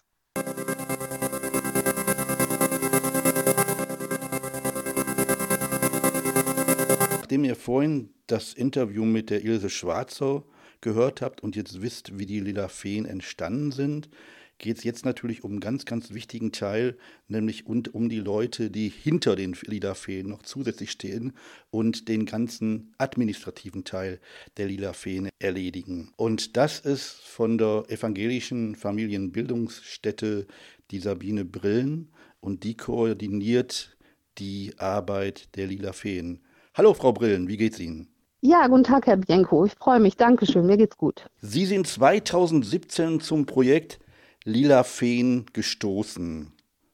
Nachdem 7.26 7.44
ihr 7.44 7.56
vorhin 7.56 8.14
das 8.28 8.54
Interview 8.54 9.04
mit 9.04 9.32
der 9.32 9.44
Ilse 9.44 9.72
Schwarzer 9.72 10.46
gehört 10.82 11.24
habt 11.24 11.42
und 11.42 11.56
jetzt 11.56 11.82
wisst, 11.82 12.20
wie 12.20 12.28
die 12.28 12.40
Lila 12.40 12.68
Feen 12.68 13.08
entstanden 13.08 13.72
sind, 13.72 14.10
geht 14.60 14.78
es 14.78 14.84
jetzt 14.84 15.06
natürlich 15.06 15.44
um 15.44 15.54
einen 15.54 15.60
ganz, 15.60 15.86
ganz 15.86 16.14
wichtigen 16.14 16.52
Teil, 16.52 17.00
nämlich 17.28 17.66
und 17.66 17.96
um 17.96 18.10
die 18.10 18.20
Leute, 18.20 18.70
die 18.70 18.90
hinter 18.90 19.36
den 19.36 19.58
Lila 19.66 19.96
Feen 19.96 20.30
noch 20.30 20.44
zusätzlich 20.44 20.92
stehen 20.92 21.34
und 21.72 22.10
den 22.10 22.28
ganzen 22.28 22.94
administrativen 23.00 23.86
Teil 23.86 24.20
der 24.58 24.68
Lila 24.68 24.94
Feen 24.94 25.30
erledigen. 25.40 26.12
Und 26.18 26.58
das 26.58 26.80
ist 26.80 27.10
von 27.24 27.58
der 27.58 27.86
evangelischen 27.88 28.76
Familienbildungsstätte 28.76 30.46
die 30.92 31.00
Sabine 31.00 31.44
Brillen 31.44 32.12
und 32.40 32.64
die 32.64 32.78
koordiniert 32.78 33.98
die 34.38 34.76
Arbeit 34.78 35.56
der 35.56 35.66
Lila 35.66 35.92
Feen. 35.92 36.45
Hallo, 36.78 36.94
Frau 36.94 37.14
Brillen, 37.14 37.48
wie 37.48 37.56
geht's 37.56 37.80
Ihnen? 37.80 38.10
Ja, 38.42 38.68
guten 38.68 38.84
Tag, 38.84 39.08
Herr 39.08 39.16
Bienko. 39.16 39.64
Ich 39.64 39.76
freue 39.76 40.02
mich. 40.02 40.18
Dankeschön. 40.18 40.66
Mir 40.66 40.76
geht's 40.76 40.98
gut. 40.98 41.26
Sie 41.40 41.66
sind 41.66 41.88
2017 41.88 43.22
zum 43.22 43.46
Projekt 43.46 43.98
Lila 44.44 44.84
Feen 44.84 45.46
gestoßen. 45.54 46.52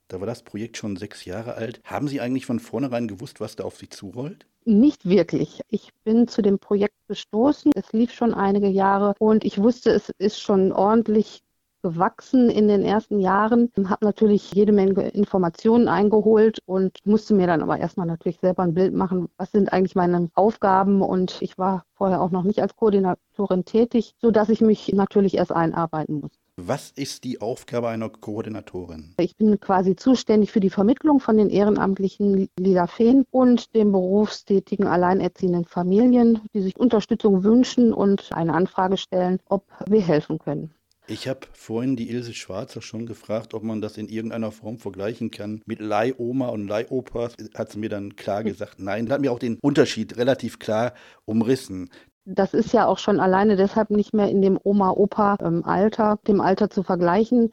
Da 0.07 0.19
war 0.19 0.27
das 0.27 0.43
Projekt 0.43 0.77
schon 0.77 0.97
sechs 0.97 1.25
Jahre 1.25 1.55
alt. 1.55 1.81
Haben 1.83 2.07
Sie 2.07 2.21
eigentlich 2.21 2.45
von 2.45 2.59
vornherein 2.59 3.07
gewusst, 3.07 3.39
was 3.39 3.55
da 3.55 3.63
auf 3.63 3.77
Sie 3.77 3.89
zurollt? 3.89 4.45
Nicht 4.65 5.09
wirklich. 5.09 5.61
Ich 5.69 5.89
bin 6.03 6.27
zu 6.27 6.43
dem 6.43 6.59
Projekt 6.59 6.93
gestoßen. 7.07 7.71
Es 7.73 7.91
lief 7.91 8.13
schon 8.13 8.35
einige 8.35 8.67
Jahre 8.67 9.15
und 9.17 9.43
ich 9.43 9.57
wusste, 9.57 9.89
es 9.89 10.09
ist 10.19 10.39
schon 10.39 10.71
ordentlich 10.71 11.41
gewachsen 11.81 12.49
in 12.49 12.67
den 12.67 12.83
ersten 12.83 13.19
Jahren, 13.19 13.71
habe 13.89 14.05
natürlich 14.05 14.51
jede 14.53 14.71
Menge 14.71 15.09
Informationen 15.09 15.87
eingeholt 15.87 16.59
und 16.65 16.97
musste 17.05 17.33
mir 17.33 17.47
dann 17.47 17.61
aber 17.61 17.77
erstmal 17.77 18.07
natürlich 18.07 18.39
selber 18.39 18.63
ein 18.63 18.73
Bild 18.73 18.93
machen, 18.93 19.29
was 19.37 19.51
sind 19.51 19.71
eigentlich 19.73 19.95
meine 19.95 20.29
Aufgaben 20.33 21.01
und 21.01 21.41
ich 21.41 21.57
war 21.57 21.85
vorher 21.93 22.21
auch 22.21 22.31
noch 22.31 22.43
nicht 22.43 22.61
als 22.61 22.75
Koordinatorin 22.75 23.65
tätig, 23.65 24.15
sodass 24.19 24.49
ich 24.49 24.61
mich 24.61 24.91
natürlich 24.93 25.35
erst 25.35 25.51
einarbeiten 25.51 26.19
musste. 26.21 26.41
Was 26.57 26.91
ist 26.91 27.23
die 27.23 27.41
Aufgabe 27.41 27.87
einer 27.87 28.09
Koordinatorin? 28.09 29.15
Ich 29.17 29.35
bin 29.35 29.59
quasi 29.59 29.95
zuständig 29.95 30.51
für 30.51 30.59
die 30.59 30.69
Vermittlung 30.69 31.19
von 31.19 31.37
den 31.37 31.49
ehrenamtlichen 31.49 32.49
Lila 32.59 32.87
Feen 32.87 33.25
und 33.31 33.73
den 33.73 33.91
berufstätigen 33.91 34.85
alleinerziehenden 34.85 35.65
Familien, 35.65 36.41
die 36.53 36.61
sich 36.61 36.77
Unterstützung 36.77 37.43
wünschen 37.43 37.93
und 37.93 38.31
eine 38.33 38.53
Anfrage 38.53 38.97
stellen, 38.97 39.39
ob 39.47 39.65
wir 39.87 40.01
helfen 40.01 40.39
können. 40.39 40.73
Ich 41.11 41.27
habe 41.27 41.41
vorhin 41.51 41.97
die 41.97 42.09
Ilse 42.09 42.33
Schwarzer 42.33 42.81
schon 42.81 43.05
gefragt, 43.05 43.53
ob 43.53 43.63
man 43.63 43.81
das 43.81 43.97
in 43.97 44.07
irgendeiner 44.07 44.53
Form 44.53 44.77
vergleichen 44.77 45.29
kann 45.29 45.61
mit 45.65 45.81
Leihoma 45.81 46.47
und 46.47 46.69
Leihopa. 46.69 47.31
Hat 47.53 47.69
sie 47.69 47.79
mir 47.79 47.89
dann 47.89 48.15
klar 48.15 48.45
gesagt, 48.45 48.75
nein. 48.79 49.11
Hat 49.11 49.19
mir 49.19 49.33
auch 49.33 49.39
den 49.39 49.57
Unterschied 49.61 50.15
relativ 50.15 50.57
klar 50.57 50.93
umrissen. 51.25 51.89
Das 52.23 52.53
ist 52.53 52.71
ja 52.71 52.85
auch 52.85 52.97
schon 52.97 53.19
alleine 53.19 53.57
deshalb 53.57 53.89
nicht 53.89 54.13
mehr 54.13 54.29
in 54.29 54.41
dem 54.41 54.57
Oma-Opa-Alter, 54.63 56.19
dem 56.29 56.39
Alter 56.39 56.69
zu 56.69 56.81
vergleichen. 56.81 57.51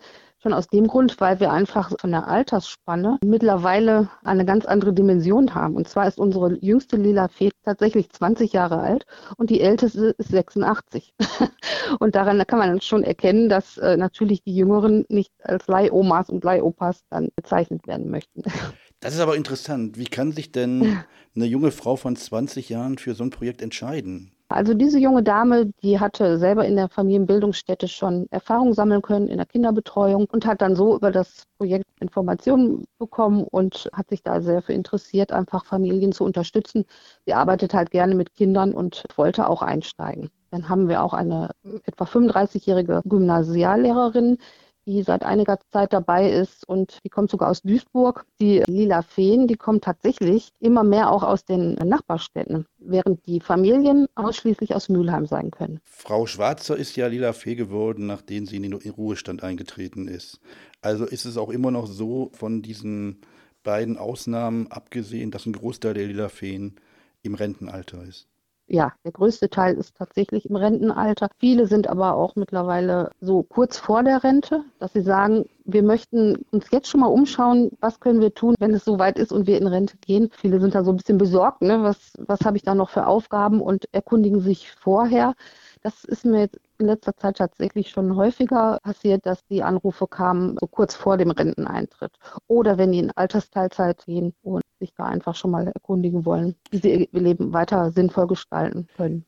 Schon 0.49 0.55
aus 0.55 0.69
dem 0.69 0.87
Grund, 0.87 1.21
weil 1.21 1.41
wir 1.41 1.53
einfach 1.53 1.93
von 2.01 2.11
der 2.11 2.27
Altersspanne 2.27 3.19
mittlerweile 3.23 4.09
eine 4.25 4.47
ganz 4.47 4.65
andere 4.65 4.95
Dimension 4.95 5.55
haben. 5.55 5.77
Und 5.77 5.87
zwar 5.91 6.09
ist 6.09 6.19
unsere 6.19 6.57
jüngste 6.65 6.97
Lila 6.97 7.29
Fee 7.29 7.51
tatsächlich 7.67 8.09
20 8.09 8.55
Jahre 8.55 8.81
alt 8.81 9.05
und 9.37 9.51
die 9.51 9.61
älteste 9.61 10.15
ist 10.17 10.31
86. 10.31 11.13
und 12.01 12.15
daran 12.15 12.43
kann 12.47 12.61
man 12.61 12.81
schon 12.81 13.05
erkennen, 13.05 13.51
dass 13.51 13.77
äh, 13.77 13.99
natürlich 13.99 14.43
die 14.43 14.57
Jüngeren 14.57 15.05
nicht 15.11 15.33
als 15.43 15.67
Leihomas 15.67 16.31
und 16.31 16.43
Leihopas 16.43 17.03
dann 17.11 17.29
bezeichnet 17.37 17.87
werden 17.87 18.11
möchten. 18.11 18.43
Das 19.01 19.15
ist 19.15 19.21
aber 19.21 19.37
interessant. 19.37 19.97
Wie 19.97 20.07
kann 20.07 20.33
sich 20.33 20.51
denn 20.51 20.99
eine 21.37 21.45
junge 21.45 21.71
Frau 21.71 21.95
von 21.95 22.17
20 22.17 22.69
Jahren 22.69 22.99
für 22.99 23.15
so 23.15 23.23
ein 23.23 23.31
Projekt 23.31 23.63
entscheiden? 23.63 24.33
Also 24.51 24.73
diese 24.73 24.99
junge 24.99 25.23
Dame, 25.23 25.67
die 25.83 26.01
hatte 26.01 26.39
selber 26.39 26.65
in 26.65 26.77
der 26.77 26.89
Familienbildungsstätte 26.89 27.87
schon 27.87 28.27
Erfahrung 28.31 28.73
sammeln 28.73 29.03
können 29.03 29.29
in 29.29 29.37
der 29.37 29.45
Kinderbetreuung 29.45 30.27
und 30.33 30.47
hat 30.47 30.63
dann 30.63 30.75
so 30.75 30.97
über 30.97 31.11
das 31.11 31.45
Projekt 31.59 31.85
Informationen 32.01 32.87
bekommen 32.99 33.45
und 33.45 33.91
hat 33.93 34.09
sich 34.09 34.23
da 34.23 34.41
sehr 34.41 34.63
für 34.63 34.73
interessiert, 34.73 35.33
einfach 35.33 35.67
Familien 35.67 36.13
zu 36.13 36.25
unterstützen. 36.25 36.87
Sie 37.27 37.35
arbeitet 37.35 37.75
halt 37.75 37.91
gerne 37.91 38.15
mit 38.15 38.35
Kindern 38.35 38.73
und 38.73 39.05
wollte 39.17 39.49
auch 39.51 39.61
einsteigen. 39.61 40.31
Dann 40.51 40.71
haben 40.71 40.89
wir 40.89 41.03
auch 41.03 41.13
eine 41.13 41.51
etwa 41.85 42.05
35-jährige 42.05 43.03
Gymnasiallehrerin, 43.05 44.39
die 44.89 45.03
seit 45.03 45.23
einiger 45.23 45.59
Zeit 45.71 45.93
dabei 45.93 46.31
ist 46.31 46.67
und 46.67 46.99
die 47.05 47.11
kommt 47.11 47.31
sogar 47.31 47.51
aus 47.51 47.61
Duisburg. 47.61 48.25
Die 48.41 48.63
Lila 48.67 49.03
Feen, 49.03 49.47
die 49.47 49.57
kommen 49.57 49.83
tatsächlich 49.83 50.49
immer 50.61 50.83
mehr 50.83 51.13
auch 51.13 51.23
aus 51.23 51.45
den 51.45 51.75
Nachbarstädten, 51.75 52.65
während 52.79 53.27
die 53.27 53.41
Familien 53.41 54.07
ausschließlich 54.15 54.75
aus 54.75 54.89
Mülheim 54.89 55.27
sein 55.27 55.51
können. 55.51 55.81
Frau 55.85 56.25
Schwarzer 56.25 56.75
ist 56.75 56.97
ja 56.97 57.07
Lila 57.07 57.35
Fee 57.35 57.55
geworden, 57.55 58.07
nachdem 58.07 58.47
sie 58.47 58.57
in 58.57 58.63
den 58.63 58.73
Ruhestand 58.73 59.43
eingetreten 59.43 60.09
ist. 60.09 60.41
Also 60.81 61.05
ist 61.05 61.27
es 61.27 61.37
auch 61.37 61.51
immer 61.51 61.71
noch 61.71 61.87
so, 61.87 62.31
von 62.33 62.63
diesen 62.63 63.21
beiden 63.63 63.99
Ausnahmen 63.99 64.69
abgesehen, 64.69 65.31
dass 65.31 65.45
ein 65.45 65.53
Großteil 65.53 65.93
der 65.93 66.07
Lila 66.07 66.31
Feen 66.31 66.77
im 67.23 67.35
Rentenalter 67.35 68.03
ist 68.05 68.27
ja, 68.69 68.93
der 69.05 69.13
größte 69.13 69.49
Teil 69.49 69.75
ist 69.77 69.97
tatsächlich 69.97 70.49
im 70.49 70.57
Rentenalter. 70.57 71.29
Viele 71.39 71.67
sind 71.67 71.89
aber 71.89 72.15
auch 72.15 72.37
mittlerweile 72.37 73.11
so 73.21 73.43
kurz 73.43 73.79
vor 73.79 74.03
der 74.03 74.23
Rente, 74.23 74.65
dass 74.79 74.93
sie 74.93 75.01
sagen, 75.01 75.47
wir 75.65 75.83
möchten 75.83 76.45
uns 76.51 76.71
jetzt 76.71 76.89
schon 76.89 77.01
mal 77.01 77.07
umschauen, 77.07 77.71
was 77.81 78.01
können 78.01 78.21
wir 78.21 78.35
tun, 78.35 78.55
wenn 78.59 78.75
es 78.75 78.85
soweit 78.85 79.19
ist 79.19 79.33
und 79.33 79.47
wir 79.47 79.59
in 79.59 79.67
Rente 79.67 79.97
gehen. 79.99 80.31
Viele 80.37 80.61
sind 80.61 80.75
da 80.75 80.85
so 80.85 80.93
ein 80.93 80.97
bisschen 80.97 81.19
besorgt, 81.19 81.63
ne? 81.63 81.83
was, 81.83 82.13
was 82.19 82.41
habe 82.41 82.57
ich 82.57 82.63
da 82.63 82.75
noch 82.75 82.91
für 82.91 83.07
Aufgaben 83.07 83.61
und 83.61 83.87
erkundigen 83.93 84.41
sich 84.41 84.71
vorher. 84.73 85.35
Das 85.83 86.05
ist 86.05 86.25
mir 86.25 86.41
jetzt 86.41 86.59
in 86.79 86.87
letzter 86.87 87.17
Zeit 87.17 87.39
tatsächlich 87.39 87.91
schon 87.91 88.17
häufiger 88.17 88.79
passiert, 88.83 89.27
dass 89.27 89.45
die 89.47 89.63
Anrufe 89.63 90.07
kamen 90.07 90.57
so 90.61 90.67
kurz 90.67 90.95
vor 90.95 91.17
dem 91.17 91.31
Renteneintritt 91.31 92.13
oder 92.47 92.79
wenn 92.79 92.93
die 92.93 92.99
in 92.99 93.11
Altersteilzeit 93.13 94.05
gehen 94.07 94.35
und 94.43 94.63
sich 94.81 94.93
da 94.95 95.05
einfach 95.05 95.35
schon 95.35 95.51
mal 95.51 95.67
erkundigen 95.67 96.25
wollen, 96.25 96.55
wie 96.71 96.79
sie 96.79 97.09
ihr 97.13 97.21
Leben 97.21 97.53
weiter 97.53 97.91
sinnvoll 97.91 98.27
gestalten 98.27 98.87
können. 98.97 99.25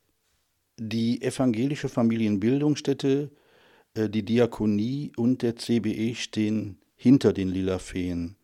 Die 0.79 1.21
evangelische 1.23 1.89
Familienbildungsstätte, 1.89 3.31
äh, 3.95 4.09
die 4.09 4.25
Diakonie 4.25 5.13
und 5.17 5.43
der 5.43 5.57
CBE 5.57 6.15
stehen 6.15 6.81
hinter 6.97 7.33
den 7.33 7.49
Lila 7.49 7.79
Feen. 7.79 8.37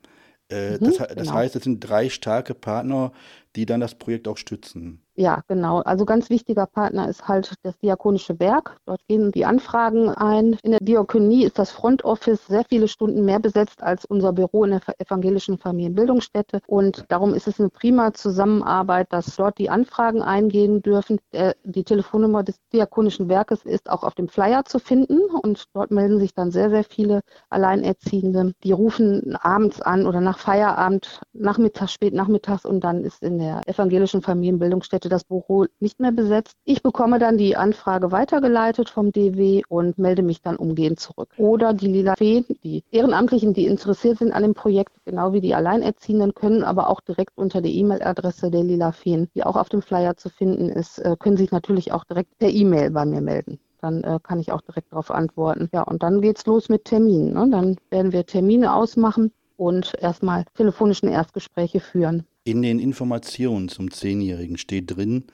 Äh, 0.48 0.72
mhm, 0.72 0.84
das, 0.84 0.96
das 0.98 1.14
genau. 1.14 1.32
heißt, 1.32 1.56
es 1.56 1.64
sind 1.64 1.80
drei 1.80 2.08
starke 2.08 2.54
Partner, 2.54 3.12
die 3.56 3.66
dann 3.66 3.80
das 3.80 3.94
Projekt 3.94 4.28
auch 4.28 4.36
stützen. 4.36 5.02
Ja, 5.18 5.40
genau. 5.48 5.80
Also 5.80 6.04
ganz 6.04 6.28
wichtiger 6.28 6.66
Partner 6.66 7.08
ist 7.08 7.26
halt 7.26 7.54
das 7.62 7.78
Diakonische 7.78 8.38
Werk. 8.38 8.76
Dort 8.84 9.00
gehen 9.08 9.32
die 9.32 9.46
Anfragen 9.46 10.10
ein. 10.10 10.58
In 10.62 10.72
der 10.72 10.80
Diakonie 10.80 11.44
ist 11.44 11.58
das 11.58 11.70
Front 11.70 12.04
Office 12.04 12.46
sehr 12.46 12.64
viele 12.68 12.86
Stunden 12.86 13.24
mehr 13.24 13.40
besetzt 13.40 13.82
als 13.82 14.04
unser 14.04 14.34
Büro 14.34 14.64
in 14.64 14.72
der 14.72 14.82
evangelischen 14.98 15.56
Familienbildungsstätte. 15.56 16.60
Und 16.66 17.06
darum 17.08 17.32
ist 17.32 17.48
es 17.48 17.58
eine 17.58 17.70
prima 17.70 18.12
Zusammenarbeit, 18.12 19.10
dass 19.10 19.34
dort 19.36 19.56
die 19.56 19.70
Anfragen 19.70 20.20
eingehen 20.20 20.82
dürfen. 20.82 21.18
Die 21.64 21.84
Telefonnummer 21.84 22.42
des 22.42 22.60
Diakonischen 22.74 23.30
Werkes 23.30 23.64
ist 23.64 23.88
auch 23.88 24.02
auf 24.02 24.14
dem 24.14 24.28
Flyer 24.28 24.66
zu 24.66 24.78
finden. 24.78 25.20
Und 25.42 25.64
dort 25.72 25.90
melden 25.92 26.18
sich 26.18 26.34
dann 26.34 26.50
sehr, 26.50 26.68
sehr 26.68 26.84
viele 26.84 27.22
Alleinerziehende. 27.48 28.52
Die 28.64 28.72
rufen 28.72 29.34
abends 29.36 29.80
an 29.80 30.06
oder 30.06 30.20
nach 30.20 30.38
Feierabend, 30.38 31.22
nachmittags, 31.32 31.92
spät 31.94 32.12
nachmittags 32.12 32.66
und 32.66 32.84
dann 32.84 33.02
ist 33.02 33.22
in 33.22 33.38
der 33.38 33.45
evangelischen 33.66 34.22
Familienbildungsstätte 34.22 35.08
das 35.08 35.24
Büro 35.24 35.66
nicht 35.80 36.00
mehr 36.00 36.12
besetzt. 36.12 36.54
Ich 36.64 36.82
bekomme 36.82 37.18
dann 37.18 37.38
die 37.38 37.56
Anfrage 37.56 38.12
weitergeleitet 38.12 38.90
vom 38.90 39.12
DW 39.12 39.62
und 39.68 39.98
melde 39.98 40.22
mich 40.22 40.42
dann 40.42 40.56
umgehend 40.56 41.00
zurück. 41.00 41.30
Oder 41.38 41.74
die 41.74 41.88
Lila 41.88 42.14
Feen, 42.16 42.44
die 42.64 42.82
Ehrenamtlichen, 42.90 43.54
die 43.54 43.66
interessiert 43.66 44.18
sind 44.18 44.32
an 44.32 44.42
dem 44.42 44.54
Projekt, 44.54 44.92
genau 45.04 45.32
wie 45.32 45.40
die 45.40 45.54
Alleinerziehenden, 45.54 46.34
können 46.34 46.64
aber 46.64 46.88
auch 46.88 47.00
direkt 47.00 47.32
unter 47.36 47.60
der 47.60 47.72
E-Mail-Adresse 47.72 48.50
der 48.50 48.64
Lila 48.64 48.92
Feen, 48.92 49.28
die 49.34 49.44
auch 49.44 49.56
auf 49.56 49.68
dem 49.68 49.82
Flyer 49.82 50.16
zu 50.16 50.28
finden 50.28 50.68
ist, 50.68 50.98
äh, 50.98 51.16
können 51.18 51.36
sich 51.36 51.50
natürlich 51.50 51.92
auch 51.92 52.04
direkt 52.04 52.36
per 52.38 52.48
E-Mail 52.48 52.90
bei 52.90 53.04
mir 53.04 53.20
melden 53.20 53.58
dann 53.80 54.02
äh, 54.02 54.18
kann 54.22 54.40
ich 54.40 54.52
auch 54.52 54.62
direkt 54.62 54.90
darauf 54.90 55.10
antworten. 55.10 55.68
Ja, 55.72 55.82
und 55.82 56.02
dann 56.02 56.20
geht's 56.20 56.46
los 56.46 56.68
mit 56.68 56.86
Terminen. 56.86 57.34
Ne? 57.34 57.48
Dann 57.50 57.76
werden 57.90 58.10
wir 58.10 58.26
Termine 58.26 58.74
ausmachen 58.74 59.32
und 59.56 59.94
erstmal 60.00 60.44
telefonischen 60.54 61.08
Erstgespräche 61.08 61.80
führen. 61.80 62.26
In 62.46 62.62
den 62.62 62.78
Informationen 62.78 63.68
zum 63.68 63.90
Zehnjährigen 63.90 64.56
steht 64.56 64.96
drin, 64.96 65.24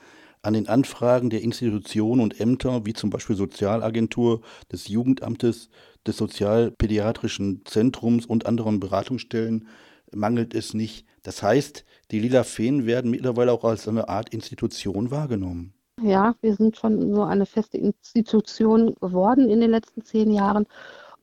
an 0.41 0.55
den 0.55 0.67
Anfragen 0.67 1.29
der 1.29 1.43
Institutionen 1.43 2.23
und 2.23 2.41
Ämter, 2.41 2.87
wie 2.87 2.95
zum 2.95 3.11
Beispiel 3.11 3.37
Sozialagentur, 3.37 4.41
des 4.73 4.89
Jugendamtes, 4.89 5.69
des 6.07 6.17
Sozialpädiatrischen 6.17 7.67
Zentrums 7.67 8.25
und 8.25 8.47
anderen 8.47 8.81
Beratungsstellen, 8.81 9.69
mangelt 10.11 10.55
es 10.55 10.73
nicht. 10.73 11.05
Das 11.23 11.43
heißt, 11.43 11.85
die 12.13 12.19
Lila 12.19 12.45
Feen 12.45 12.87
werden 12.87 13.11
mittlerweile 13.11 13.53
auch 13.53 13.65
als 13.65 13.87
eine 13.87 14.09
Art 14.09 14.31
Institution 14.31 15.11
wahrgenommen. 15.11 15.75
Ja, 16.01 16.35
wir 16.41 16.57
sind 16.57 16.79
schon 16.79 17.15
so 17.15 17.25
eine 17.25 17.45
feste 17.45 17.77
Institution 17.77 18.95
geworden 19.03 19.51
in 19.51 19.61
den 19.61 19.71
letzten 19.71 20.03
zehn 20.03 20.33
Jahren 20.33 20.67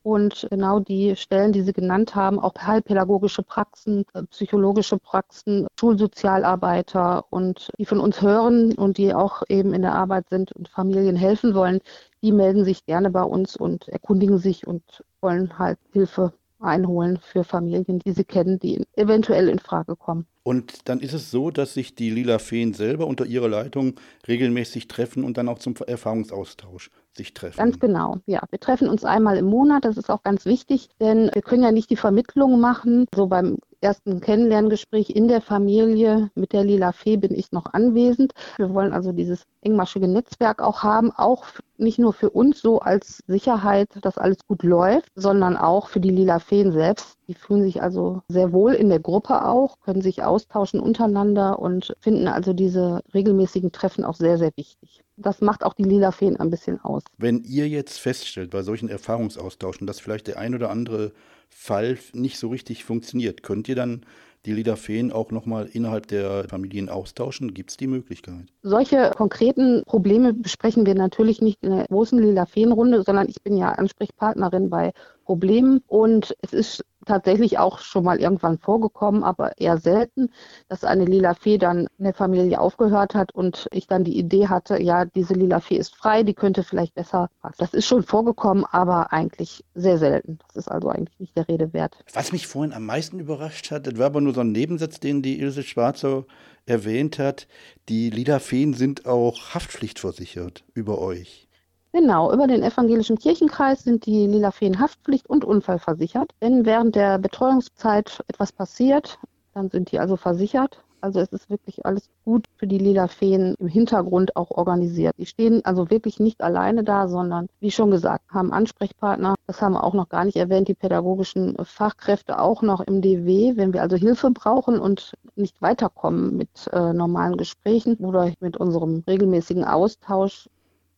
und 0.04 0.48
genau 0.50 0.80
die 0.80 1.16
Stellen, 1.16 1.52
die 1.52 1.62
Sie 1.62 1.74
genannt 1.74 2.16
haben, 2.16 2.40
auch 2.40 2.54
heilpädagogische 2.56 3.44
Praxen, 3.44 4.06
äh, 4.14 4.24
psychologische 4.24 4.98
Praxen, 4.98 5.68
Schulsozialarbeiter 5.80 7.26
und 7.30 7.72
die 7.78 7.86
von 7.86 8.00
uns 8.00 8.22
hören 8.22 8.74
und 8.74 8.98
die 8.98 9.14
auch 9.14 9.44
eben 9.50 9.74
in 9.74 9.82
der 9.82 9.96
Arbeit 9.96 10.30
sind 10.30 10.52
und 10.52 10.70
Familien 10.70 11.16
helfen 11.16 11.54
wollen, 11.54 11.80
die 12.22 12.32
melden 12.32 12.66
sich 12.66 12.86
gerne 12.86 13.10
bei 13.10 13.24
uns 13.24 13.56
und 13.56 13.88
erkundigen 13.88 14.38
sich 14.38 14.68
und 14.68 14.84
wollen 15.22 15.58
halt 15.58 15.80
Hilfe 15.92 16.34
einholen 16.60 17.20
für 17.22 17.44
Familien, 17.44 18.00
die 18.00 18.12
sie 18.12 18.24
kennen, 18.24 18.60
die 18.60 18.86
eventuell 18.96 19.50
in 19.50 19.60
Frage 19.60 19.96
kommen. 19.96 20.26
Und 20.44 20.90
dann 20.90 21.00
ist 21.00 21.14
es 21.14 21.32
so, 21.32 21.52
dass 21.52 21.74
sich 21.74 21.96
die 21.96 22.10
Lila 22.10 22.40
Feen 22.40 22.74
selber 22.74 23.08
unter 23.08 23.26
ihrer 23.26 23.48
Leitung 23.48 23.96
regelmäßig 24.28 24.88
treffen 24.88 25.24
und 25.24 25.38
dann 25.38 25.48
auch 25.48 25.60
zum 25.60 25.76
Erfahrungsaustausch 25.76 26.90
sich 27.16 27.34
treffen. 27.34 27.58
Ganz 27.58 27.80
genau, 27.80 28.18
ja. 28.26 28.42
Wir 28.50 28.60
treffen 28.60 28.88
uns 28.88 29.04
einmal 29.04 29.38
im 29.38 29.46
Monat, 29.46 29.86
das 29.86 29.98
ist 29.98 30.10
auch 30.10 30.24
ganz 30.24 30.46
wichtig, 30.46 30.90
denn 31.00 31.30
wir 31.34 31.42
können 31.42 31.64
ja 31.64 31.72
nicht 31.72 31.90
die 31.90 31.96
Vermittlung 31.96 32.60
machen. 32.60 33.06
So 33.14 33.28
beim 33.28 33.58
ersten 33.82 34.22
Kennenlerngespräch 34.22 35.10
in 35.10 35.28
der 35.28 35.42
Familie 35.42 36.32
mit 36.36 36.54
der 36.54 36.64
Lila 36.64 36.92
Fee 36.92 37.18
bin 37.18 37.34
ich 37.34 37.52
noch 37.52 37.66
anwesend. 37.74 38.34
Wir 38.58 38.74
wollen 38.74 38.94
also 38.94 39.12
dieses 39.12 39.44
engmaschige 39.62 40.08
Netzwerk 40.08 40.62
auch 40.62 40.84
haben, 40.84 41.12
auch 41.12 41.46
nicht 41.78 42.00
nur 42.00 42.14
für 42.14 42.30
uns 42.30 42.62
so 42.62 42.80
als 42.80 43.24
Sicherheit, 43.28 43.90
dass 44.02 44.18
alles 44.18 44.46
gut 44.48 44.64
läuft, 44.64 45.10
sondern 45.16 45.58
auch 45.58 45.88
für 45.88 46.00
die 46.00 46.10
Lila 46.10 46.40
Feen 46.40 46.72
selbst. 46.72 47.18
Die 47.28 47.34
fühlen 47.34 47.64
sich 47.64 47.82
also 47.82 48.22
sehr 48.28 48.52
wohl 48.52 48.74
in 48.74 48.90
der 48.90 49.00
Gruppe 49.00 49.46
auch, 49.46 49.80
können 49.80 50.02
sich 50.02 50.24
austauschen 50.24 50.80
untereinander 50.80 51.60
und 51.60 51.96
finden 52.00 52.28
also 52.28 52.54
diese 52.54 53.02
regelmäßigen 53.14 53.72
Treffen 53.72 54.04
auch 54.04 54.16
sehr, 54.16 54.38
sehr 54.38 54.52
wichtig 54.56 55.04
das 55.20 55.42
macht 55.42 55.64
auch 55.64 55.74
die 55.74 55.84
lila 55.84 56.12
Feen 56.12 56.38
ein 56.38 56.50
bisschen 56.50 56.80
aus. 56.82 57.04
Wenn 57.18 57.44
ihr 57.44 57.68
jetzt 57.68 58.00
feststellt 58.00 58.50
bei 58.50 58.62
solchen 58.62 58.90
Erfahrungsaustauschen, 58.90 59.88
dass 59.88 60.00
vielleicht 60.00 60.28
der 60.28 60.38
ein 60.38 60.56
oder 60.56 60.70
andere 60.70 61.12
Fall 61.50 61.98
nicht 62.14 62.38
so 62.38 62.50
richtig 62.50 62.84
funktioniert, 62.84 63.44
könnt 63.44 63.68
ihr 63.68 63.76
dann 63.76 64.06
die 64.46 64.54
lila 64.54 64.76
Feen 64.76 65.12
auch 65.12 65.32
nochmal 65.32 65.68
innerhalb 65.72 66.08
der 66.08 66.46
Familien 66.48 66.90
austauschen? 66.90 67.54
Gibt 67.54 67.72
es 67.72 67.78
die 67.78 67.88
Möglichkeit? 67.88 68.46
Solche 68.62 69.12
konkreten 69.16 69.84
Probleme 69.86 70.34
besprechen 70.34 70.86
wir 70.86 70.96
natürlich 70.96 71.42
nicht 71.42 71.58
in 71.62 71.72
der 71.72 71.86
großen 71.88 72.18
lila 72.20 72.46
Feenrunde, 72.46 73.04
sondern 73.04 73.28
ich 73.28 73.42
bin 73.44 73.58
ja 73.58 73.74
Ansprechpartnerin 73.74 74.70
bei 74.70 74.94
Problemen 75.26 75.82
und 75.88 76.36
es 76.42 76.54
ist 76.54 76.86
tatsächlich 77.10 77.58
auch 77.58 77.80
schon 77.80 78.04
mal 78.04 78.20
irgendwann 78.22 78.60
vorgekommen, 78.60 79.24
aber 79.24 79.58
eher 79.60 79.78
selten, 79.78 80.30
dass 80.68 80.84
eine 80.84 81.06
lila 81.06 81.34
Fee 81.34 81.58
dann 81.58 81.88
in 81.98 82.06
der 82.06 82.14
Familie 82.14 82.60
aufgehört 82.62 83.16
hat 83.16 83.34
und 83.34 83.68
ich 83.72 83.88
dann 83.88 84.04
die 84.04 84.18
Idee 84.18 84.48
hatte, 84.48 84.82
ja, 84.82 85.06
diese 85.06 85.34
lila 85.34 85.60
Fee 85.60 85.78
ist 85.78 85.96
frei, 85.96 86.24
die 86.24 86.36
könnte 86.36 86.64
vielleicht 86.64 86.94
besser 86.94 87.30
passen. 87.42 87.56
Das 87.58 87.74
ist 87.74 87.88
schon 87.88 88.04
vorgekommen, 88.04 88.64
aber 88.72 89.12
eigentlich 89.12 89.66
sehr 89.74 89.98
selten. 89.98 90.38
Das 90.48 90.56
ist 90.56 90.68
also 90.68 90.90
eigentlich 90.90 91.20
nicht 91.20 91.36
der 91.36 91.48
Rede 91.48 91.74
wert. 91.74 91.98
Was 92.14 92.32
mich 92.32 92.48
vorhin 92.48 92.74
am 92.74 92.86
meisten 92.86 93.20
überrascht 93.20 93.72
hat, 93.72 93.88
das 93.88 93.98
war 93.98 94.06
aber 94.06 94.22
nur 94.22 94.34
so 94.34 94.42
ein 94.42 94.52
Nebensatz, 94.52 95.00
den 95.00 95.22
die 95.24 95.40
Ilse 95.40 95.64
Schwarzer 95.64 96.26
erwähnt 96.68 97.18
hat. 97.18 97.48
Die 97.90 98.12
lila 98.12 98.40
Feen 98.40 98.74
sind 98.76 99.08
auch 99.08 99.56
haftpflichtversichert 99.56 100.64
über 100.74 101.00
euch. 101.00 101.49
Genau, 101.92 102.32
über 102.32 102.46
den 102.46 102.62
evangelischen 102.62 103.18
Kirchenkreis 103.18 103.84
sind 103.84 104.06
die 104.06 104.28
Lila 104.28 104.52
Feen 104.52 104.80
Haftpflicht 104.80 105.28
und 105.28 105.44
Unfall 105.44 105.80
versichert. 105.80 106.32
Wenn 106.40 106.64
während 106.66 106.96
der 106.96 107.18
Betreuungszeit 107.18 108.24
etwas 108.28 108.52
passiert, 108.52 109.18
dann 109.54 109.70
sind 109.72 109.92
die 109.92 110.00
also 110.00 110.16
versichert. 110.16 110.84
Also 111.02 111.20
es 111.20 111.30
ist 111.30 111.50
wirklich 111.50 111.86
alles 111.86 112.10
gut 112.26 112.46
für 112.58 112.68
die 112.68 112.78
Lila 112.78 113.08
Feen 113.08 113.56
im 113.58 113.68
Hintergrund 113.68 114.36
auch 114.36 114.52
organisiert. 114.52 115.16
Die 115.18 115.26
stehen 115.26 115.66
also 115.66 115.90
wirklich 115.90 116.20
nicht 116.20 116.42
alleine 116.42 116.84
da, 116.84 117.08
sondern 117.08 117.48
wie 117.60 117.72
schon 117.72 117.90
gesagt, 117.90 118.26
haben 118.32 118.52
Ansprechpartner. 118.52 119.34
Das 119.48 119.62
haben 119.62 119.74
wir 119.74 119.84
auch 119.84 119.94
noch 119.96 120.10
gar 120.10 120.26
nicht 120.26 120.36
erwähnt, 120.36 120.68
die 120.68 120.76
pädagogischen 120.76 121.58
Fachkräfte 121.64 122.40
auch 122.40 122.62
noch 122.62 122.82
im 122.82 123.02
DW. 123.02 123.54
Wenn 123.56 123.74
wir 123.74 123.82
also 123.82 123.96
Hilfe 123.96 124.30
brauchen 124.32 124.80
und 124.80 125.14
nicht 125.36 125.60
weiterkommen 125.62 126.38
mit 126.38 126.70
äh, 126.72 126.94
normalen 126.94 127.38
Gesprächen 127.38 127.96
oder 127.98 128.32
mit 128.42 128.58
unserem 128.58 129.04
regelmäßigen 129.08 129.64
Austausch. 129.64 130.50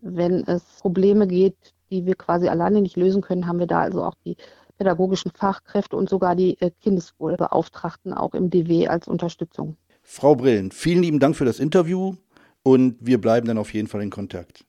Wenn 0.01 0.43
es 0.47 0.63
Probleme 0.81 1.27
geht, 1.27 1.55
die 1.89 2.05
wir 2.05 2.15
quasi 2.15 2.47
alleine 2.47 2.81
nicht 2.81 2.97
lösen 2.97 3.21
können, 3.21 3.47
haben 3.47 3.59
wir 3.59 3.67
da 3.67 3.81
also 3.81 4.03
auch 4.03 4.15
die 4.25 4.35
pädagogischen 4.77 5.31
Fachkräfte 5.31 5.95
und 5.95 6.09
sogar 6.09 6.35
die 6.35 6.59
äh, 6.59 6.71
Kindeswohlbeauftragten 6.81 8.13
auch 8.13 8.33
im 8.33 8.49
DW 8.49 8.87
als 8.87 9.07
Unterstützung. 9.07 9.77
Frau 10.01 10.35
Brillen, 10.35 10.71
vielen 10.71 11.03
lieben 11.03 11.19
Dank 11.19 11.35
für 11.35 11.45
das 11.45 11.59
Interview 11.59 12.15
und 12.63 12.97
wir 12.99 13.21
bleiben 13.21 13.47
dann 13.47 13.57
auf 13.57 13.73
jeden 13.73 13.87
Fall 13.87 14.01
in 14.01 14.09
Kontakt. 14.09 14.65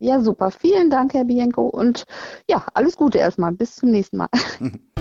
Ja, 0.00 0.20
super. 0.20 0.50
Vielen 0.50 0.90
Dank, 0.90 1.14
Herr 1.14 1.24
Bienko. 1.24 1.68
Und 1.68 2.04
ja, 2.50 2.66
alles 2.74 2.96
Gute 2.96 3.18
erstmal. 3.18 3.52
Bis 3.52 3.76
zum 3.76 3.90
nächsten 3.90 4.16
Mal. 4.18 4.28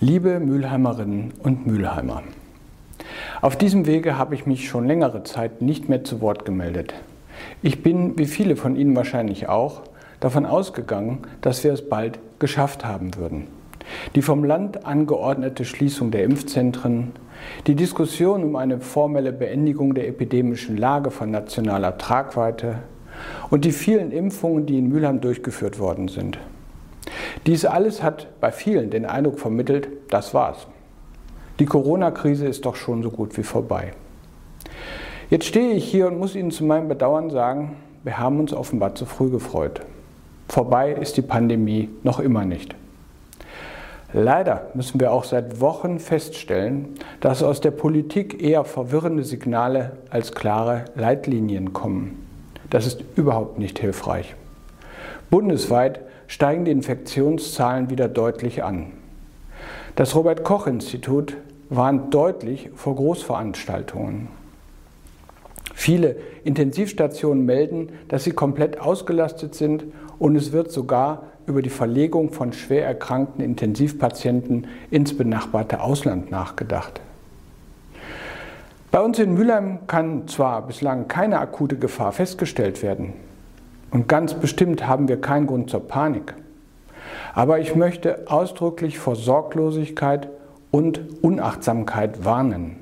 Liebe 0.00 0.40
Mülheimerinnen 0.40 1.32
und 1.38 1.68
Mülheimer, 1.68 2.24
auf 3.40 3.56
diesem 3.56 3.86
Wege 3.86 4.18
habe 4.18 4.34
ich 4.34 4.44
mich 4.44 4.68
schon 4.68 4.88
längere 4.88 5.22
Zeit 5.22 5.62
nicht 5.62 5.88
mehr 5.88 6.02
zu 6.02 6.20
Wort 6.20 6.44
gemeldet. 6.44 6.94
Ich 7.62 7.84
bin, 7.84 8.18
wie 8.18 8.26
viele 8.26 8.56
von 8.56 8.74
Ihnen 8.74 8.96
wahrscheinlich 8.96 9.48
auch, 9.48 9.82
davon 10.18 10.46
ausgegangen, 10.46 11.18
dass 11.42 11.62
wir 11.62 11.72
es 11.72 11.88
bald 11.88 12.18
geschafft 12.40 12.84
haben 12.84 13.14
würden. 13.16 13.46
Die 14.16 14.22
vom 14.22 14.42
Land 14.42 14.84
angeordnete 14.84 15.64
Schließung 15.64 16.10
der 16.10 16.24
Impfzentren, 16.24 17.12
die 17.68 17.76
Diskussion 17.76 18.42
um 18.42 18.56
eine 18.56 18.80
formelle 18.80 19.32
Beendigung 19.32 19.94
der 19.94 20.08
epidemischen 20.08 20.76
Lage 20.76 21.12
von 21.12 21.30
nationaler 21.30 21.98
Tragweite 21.98 22.80
und 23.48 23.64
die 23.64 23.72
vielen 23.72 24.10
Impfungen, 24.10 24.66
die 24.66 24.76
in 24.76 24.88
Mülheim 24.88 25.20
durchgeführt 25.20 25.78
worden 25.78 26.08
sind. 26.08 26.38
Dies 27.46 27.64
alles 27.64 28.02
hat 28.02 28.28
bei 28.40 28.52
vielen 28.52 28.90
den 28.90 29.06
Eindruck 29.06 29.38
vermittelt, 29.38 29.88
das 30.10 30.34
war's. 30.34 30.66
Die 31.58 31.66
Corona-Krise 31.66 32.46
ist 32.46 32.66
doch 32.66 32.76
schon 32.76 33.02
so 33.02 33.10
gut 33.10 33.36
wie 33.36 33.42
vorbei. 33.42 33.92
Jetzt 35.30 35.46
stehe 35.46 35.72
ich 35.72 35.84
hier 35.84 36.06
und 36.06 36.18
muss 36.18 36.34
Ihnen 36.34 36.50
zu 36.50 36.64
meinem 36.64 36.88
Bedauern 36.88 37.30
sagen, 37.30 37.76
wir 38.02 38.18
haben 38.18 38.40
uns 38.40 38.52
offenbar 38.52 38.94
zu 38.94 39.06
früh 39.06 39.30
gefreut. 39.30 39.80
Vorbei 40.48 40.92
ist 40.92 41.16
die 41.16 41.22
Pandemie 41.22 41.88
noch 42.02 42.20
immer 42.20 42.44
nicht. 42.44 42.74
Leider 44.12 44.68
müssen 44.74 45.00
wir 45.00 45.10
auch 45.10 45.24
seit 45.24 45.60
Wochen 45.60 45.98
feststellen, 45.98 46.90
dass 47.20 47.42
aus 47.42 47.60
der 47.60 47.72
Politik 47.72 48.40
eher 48.42 48.64
verwirrende 48.64 49.24
Signale 49.24 49.92
als 50.10 50.32
klare 50.32 50.84
Leitlinien 50.94 51.72
kommen. 51.72 52.24
Das 52.70 52.86
ist 52.86 53.02
überhaupt 53.16 53.58
nicht 53.58 53.78
hilfreich. 53.80 54.36
Bundesweit 55.30 56.00
steigen 56.26 56.64
die 56.64 56.70
Infektionszahlen 56.70 57.90
wieder 57.90 58.08
deutlich 58.08 58.62
an. 58.62 58.92
Das 59.96 60.14
Robert 60.14 60.44
Koch 60.44 60.66
Institut 60.66 61.36
warnt 61.70 62.12
deutlich 62.12 62.70
vor 62.74 62.96
Großveranstaltungen. 62.96 64.28
Viele 65.74 66.16
Intensivstationen 66.44 67.44
melden, 67.44 67.90
dass 68.08 68.24
sie 68.24 68.32
komplett 68.32 68.80
ausgelastet 68.80 69.54
sind 69.54 69.84
und 70.18 70.36
es 70.36 70.52
wird 70.52 70.70
sogar 70.70 71.24
über 71.46 71.62
die 71.62 71.70
Verlegung 71.70 72.32
von 72.32 72.52
schwer 72.52 72.86
erkrankten 72.86 73.44
Intensivpatienten 73.44 74.66
ins 74.90 75.16
benachbarte 75.16 75.80
Ausland 75.80 76.30
nachgedacht. 76.30 77.00
Bei 78.90 79.00
uns 79.00 79.18
in 79.18 79.34
Mülheim 79.34 79.80
kann 79.86 80.28
zwar 80.28 80.66
bislang 80.66 81.08
keine 81.08 81.40
akute 81.40 81.76
Gefahr 81.76 82.12
festgestellt 82.12 82.82
werden, 82.82 83.12
und 83.90 84.08
ganz 84.08 84.34
bestimmt 84.34 84.86
haben 84.86 85.08
wir 85.08 85.20
keinen 85.20 85.46
Grund 85.46 85.70
zur 85.70 85.86
Panik. 85.86 86.34
Aber 87.34 87.58
ich 87.58 87.74
möchte 87.74 88.30
ausdrücklich 88.30 88.98
vor 88.98 89.16
Sorglosigkeit 89.16 90.28
und 90.70 91.22
Unachtsamkeit 91.22 92.24
warnen. 92.24 92.76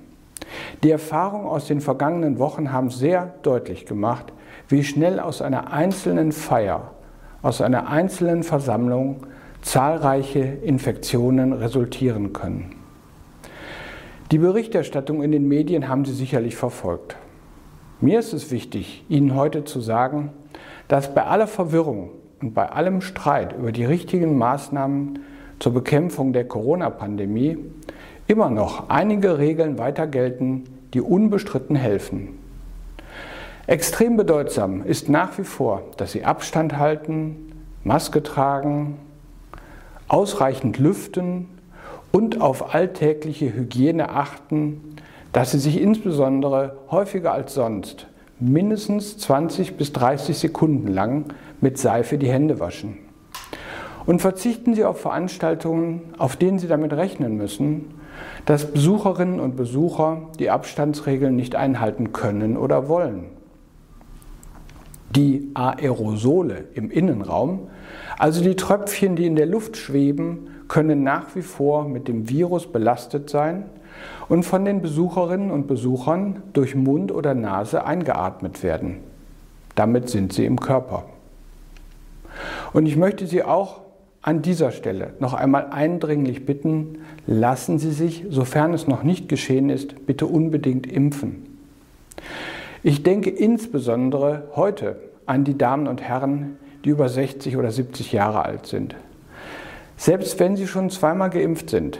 Die 0.82 0.90
Erfahrungen 0.90 1.46
aus 1.46 1.66
den 1.66 1.80
vergangenen 1.80 2.38
Wochen 2.38 2.72
haben 2.72 2.90
sehr 2.90 3.34
deutlich 3.42 3.86
gemacht, 3.86 4.32
wie 4.68 4.84
schnell 4.84 5.20
aus 5.20 5.42
einer 5.42 5.72
einzelnen 5.72 6.32
Feier, 6.32 6.92
aus 7.42 7.60
einer 7.60 7.88
einzelnen 7.88 8.42
Versammlung 8.42 9.26
zahlreiche 9.62 10.40
Infektionen 10.40 11.52
resultieren 11.52 12.32
können. 12.32 12.74
Die 14.30 14.38
Berichterstattung 14.38 15.22
in 15.22 15.30
den 15.30 15.46
Medien 15.46 15.88
haben 15.88 16.04
Sie 16.04 16.14
sicherlich 16.14 16.56
verfolgt. 16.56 17.16
Mir 18.00 18.18
ist 18.18 18.32
es 18.32 18.50
wichtig, 18.50 19.04
Ihnen 19.08 19.36
heute 19.36 19.64
zu 19.64 19.80
sagen, 19.80 20.32
dass 20.92 21.14
bei 21.14 21.24
aller 21.24 21.46
Verwirrung 21.46 22.10
und 22.42 22.52
bei 22.52 22.68
allem 22.68 23.00
Streit 23.00 23.54
über 23.54 23.72
die 23.72 23.86
richtigen 23.86 24.36
Maßnahmen 24.36 25.20
zur 25.58 25.72
Bekämpfung 25.72 26.34
der 26.34 26.46
Corona-Pandemie 26.46 27.56
immer 28.26 28.50
noch 28.50 28.90
einige 28.90 29.38
Regeln 29.38 29.78
weiter 29.78 30.06
gelten, 30.06 30.64
die 30.92 31.00
unbestritten 31.00 31.76
helfen. 31.76 32.38
Extrem 33.66 34.18
bedeutsam 34.18 34.84
ist 34.84 35.08
nach 35.08 35.38
wie 35.38 35.44
vor, 35.44 35.82
dass 35.96 36.12
Sie 36.12 36.26
Abstand 36.26 36.76
halten, 36.76 37.54
Maske 37.84 38.22
tragen, 38.22 38.98
ausreichend 40.08 40.78
lüften 40.78 41.48
und 42.10 42.42
auf 42.42 42.74
alltägliche 42.74 43.54
Hygiene 43.54 44.10
achten, 44.10 44.96
dass 45.32 45.52
Sie 45.52 45.58
sich 45.58 45.80
insbesondere 45.80 46.76
häufiger 46.90 47.32
als 47.32 47.54
sonst 47.54 48.08
mindestens 48.42 49.18
20 49.18 49.76
bis 49.76 49.92
30 49.92 50.36
Sekunden 50.36 50.88
lang 50.88 51.26
mit 51.60 51.78
Seife 51.78 52.18
die 52.18 52.30
Hände 52.30 52.60
waschen. 52.60 52.98
Und 54.04 54.20
verzichten 54.20 54.74
Sie 54.74 54.84
auf 54.84 55.00
Veranstaltungen, 55.00 56.02
auf 56.18 56.36
denen 56.36 56.58
Sie 56.58 56.66
damit 56.66 56.92
rechnen 56.92 57.36
müssen, 57.36 57.94
dass 58.44 58.72
Besucherinnen 58.72 59.38
und 59.38 59.56
Besucher 59.56 60.30
die 60.38 60.50
Abstandsregeln 60.50 61.36
nicht 61.36 61.54
einhalten 61.54 62.12
können 62.12 62.56
oder 62.56 62.88
wollen. 62.88 63.26
Die 65.14 65.50
Aerosole 65.54 66.64
im 66.74 66.90
Innenraum, 66.90 67.68
also 68.18 68.42
die 68.42 68.56
Tröpfchen, 68.56 69.14
die 69.14 69.26
in 69.26 69.36
der 69.36 69.46
Luft 69.46 69.76
schweben, 69.76 70.48
können 70.68 71.02
nach 71.02 71.36
wie 71.36 71.42
vor 71.42 71.86
mit 71.86 72.08
dem 72.08 72.28
Virus 72.28 72.66
belastet 72.66 73.30
sein 73.30 73.66
und 74.28 74.44
von 74.44 74.64
den 74.64 74.82
Besucherinnen 74.82 75.50
und 75.50 75.66
Besuchern 75.66 76.42
durch 76.52 76.74
Mund 76.74 77.12
oder 77.12 77.34
Nase 77.34 77.84
eingeatmet 77.84 78.62
werden. 78.62 78.98
Damit 79.74 80.08
sind 80.08 80.32
sie 80.32 80.44
im 80.44 80.60
Körper. 80.60 81.04
Und 82.72 82.86
ich 82.86 82.96
möchte 82.96 83.26
Sie 83.26 83.42
auch 83.42 83.80
an 84.22 84.40
dieser 84.40 84.70
Stelle 84.70 85.14
noch 85.18 85.34
einmal 85.34 85.66
eindringlich 85.70 86.46
bitten, 86.46 86.98
lassen 87.26 87.78
Sie 87.78 87.90
sich, 87.90 88.24
sofern 88.30 88.72
es 88.72 88.86
noch 88.86 89.02
nicht 89.02 89.28
geschehen 89.28 89.68
ist, 89.68 90.06
bitte 90.06 90.26
unbedingt 90.26 90.86
impfen. 90.86 91.46
Ich 92.82 93.02
denke 93.02 93.30
insbesondere 93.30 94.48
heute 94.54 94.96
an 95.26 95.44
die 95.44 95.58
Damen 95.58 95.86
und 95.86 96.02
Herren, 96.02 96.56
die 96.84 96.90
über 96.90 97.08
60 97.08 97.56
oder 97.56 97.70
70 97.70 98.12
Jahre 98.12 98.44
alt 98.44 98.66
sind. 98.66 98.94
Selbst 99.96 100.40
wenn 100.40 100.56
sie 100.56 100.66
schon 100.66 100.90
zweimal 100.90 101.30
geimpft 101.30 101.70
sind, 101.70 101.98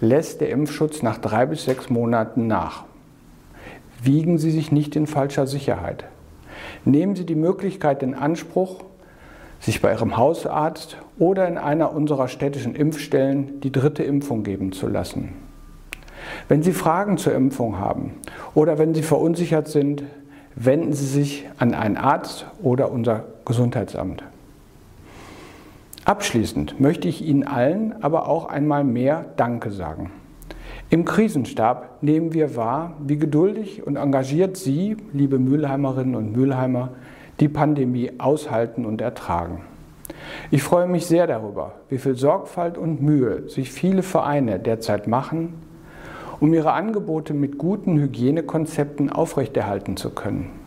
lässt 0.00 0.40
der 0.40 0.50
Impfschutz 0.50 1.02
nach 1.02 1.18
drei 1.18 1.46
bis 1.46 1.64
sechs 1.64 1.90
Monaten 1.90 2.46
nach. 2.46 2.84
Wiegen 4.02 4.38
Sie 4.38 4.50
sich 4.50 4.72
nicht 4.72 4.96
in 4.96 5.06
falscher 5.06 5.46
Sicherheit. 5.46 6.04
Nehmen 6.84 7.14
Sie 7.14 7.26
die 7.26 7.34
Möglichkeit 7.34 8.02
in 8.02 8.14
Anspruch, 8.14 8.84
sich 9.60 9.82
bei 9.82 9.92
Ihrem 9.92 10.16
Hausarzt 10.16 10.96
oder 11.18 11.46
in 11.46 11.58
einer 11.58 11.92
unserer 11.92 12.28
städtischen 12.28 12.74
Impfstellen 12.74 13.60
die 13.60 13.72
dritte 13.72 14.02
Impfung 14.02 14.42
geben 14.42 14.72
zu 14.72 14.88
lassen. 14.88 15.34
Wenn 16.48 16.62
Sie 16.62 16.72
Fragen 16.72 17.18
zur 17.18 17.34
Impfung 17.34 17.78
haben 17.78 18.14
oder 18.54 18.78
wenn 18.78 18.94
Sie 18.94 19.02
verunsichert 19.02 19.68
sind, 19.68 20.02
wenden 20.54 20.92
Sie 20.92 21.06
sich 21.06 21.46
an 21.58 21.74
einen 21.74 21.96
Arzt 21.96 22.46
oder 22.62 22.90
unser 22.90 23.24
Gesundheitsamt. 23.44 24.22
Abschließend 26.10 26.80
möchte 26.80 27.06
ich 27.06 27.24
Ihnen 27.24 27.44
allen 27.44 28.02
aber 28.02 28.28
auch 28.28 28.46
einmal 28.46 28.82
mehr 28.82 29.26
Danke 29.36 29.70
sagen. 29.70 30.10
Im 30.88 31.04
Krisenstab 31.04 32.02
nehmen 32.02 32.32
wir 32.32 32.56
wahr, 32.56 32.94
wie 32.98 33.16
geduldig 33.16 33.86
und 33.86 33.94
engagiert 33.94 34.56
Sie, 34.56 34.96
liebe 35.12 35.38
Mülheimerinnen 35.38 36.16
und 36.16 36.36
Mülheimer, 36.36 36.88
die 37.38 37.46
Pandemie 37.46 38.10
aushalten 38.18 38.86
und 38.86 39.00
ertragen. 39.00 39.60
Ich 40.50 40.64
freue 40.64 40.88
mich 40.88 41.06
sehr 41.06 41.28
darüber, 41.28 41.74
wie 41.90 41.98
viel 41.98 42.16
Sorgfalt 42.16 42.76
und 42.76 43.00
Mühe 43.00 43.48
sich 43.48 43.70
viele 43.70 44.02
Vereine 44.02 44.58
derzeit 44.58 45.06
machen, 45.06 45.54
um 46.40 46.52
ihre 46.52 46.72
Angebote 46.72 47.34
mit 47.34 47.56
guten 47.56 48.00
Hygienekonzepten 48.00 49.12
aufrechterhalten 49.12 49.96
zu 49.96 50.10
können. 50.10 50.59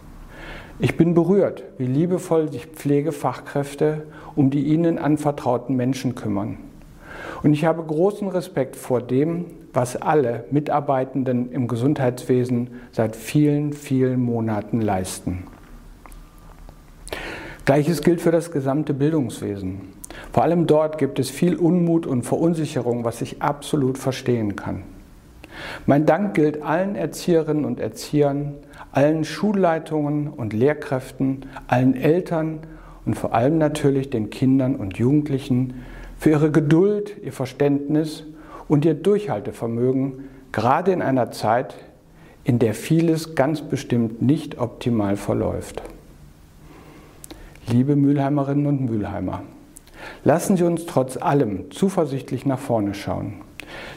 Ich 0.80 0.98
bin 0.98 1.14
berührt, 1.14 1.64
wie 1.78 1.86
liebevoll 1.86 2.52
sich 2.52 2.66
Pflegefachkräfte 2.66 4.08
um 4.36 4.50
die 4.50 4.64
ihnen 4.66 4.98
anvertrauten 4.98 5.76
Menschen 5.76 6.16
kümmern. 6.16 6.58
Und 7.44 7.54
ich 7.54 7.66
habe 7.66 7.84
großen 7.84 8.28
Respekt 8.28 8.76
vor 8.76 9.02
dem, 9.02 9.46
was 9.72 9.96
alle 9.96 10.46
Mitarbeitenden 10.50 11.52
im 11.52 11.68
Gesundheitswesen 11.68 12.70
seit 12.92 13.16
vielen, 13.16 13.74
vielen 13.74 14.22
Monaten 14.22 14.82
leisten. 14.82 15.44
Gleiches 17.66 18.02
gilt 18.02 18.20
für 18.20 18.32
das 18.32 18.52
gesamte 18.52 18.94
Bildungswesen. 18.94 19.82
Vor 20.32 20.44
allem 20.44 20.68
dort 20.68 20.98
gibt 20.98 21.20
es 21.20 21.30
viel 21.30 21.56
Unmut 21.56 22.06
und 22.06 22.24
Verunsicherung, 22.24 23.04
was 23.04 23.22
ich 23.22 23.42
absolut 23.42 23.98
verstehen 23.98 24.56
kann. 24.56 24.84
Mein 25.86 26.06
Dank 26.06 26.34
gilt 26.34 26.62
allen 26.62 26.96
Erzieherinnen 26.96 27.66
und 27.66 27.80
Erziehern, 27.80 28.56
allen 28.94 29.26
Schulleitungen 29.26 30.30
und 30.30 30.54
Lehrkräften, 30.54 31.48
allen 31.68 31.96
Eltern 31.96 32.60
und 33.06 33.16
vor 33.16 33.34
allem 33.34 33.58
natürlich 33.58 34.10
den 34.10 34.30
Kindern 34.30 34.76
und 34.76 34.98
Jugendlichen 34.98 35.84
für 36.18 36.30
ihre 36.30 36.52
Geduld, 36.52 37.18
ihr 37.22 37.34
Verständnis 37.34 38.24
und 38.68 38.86
ihr 38.86 38.94
Durchhaltevermögen, 38.94 40.30
gerade 40.52 40.92
in 40.92 41.02
einer 41.02 41.32
Zeit, 41.32 41.76
in 42.44 42.60
der 42.60 42.74
vieles 42.74 43.36
ganz 43.36 43.62
bestimmt 43.62 44.22
nicht 44.22 44.60
optimal 44.60 45.18
verläuft. 45.18 45.82
Liebe 47.68 47.96
Mülheimerinnen 47.96 48.68
und 48.68 48.86
Mülheimer, 48.86 49.42
lassen 50.24 50.56
Sie 50.56 50.64
uns 50.64 50.86
trotz 50.86 51.18
allem 51.18 51.72
zuversichtlich 51.72 52.46
nach 52.46 52.60
vorne 52.60 52.94
schauen. 52.94 53.36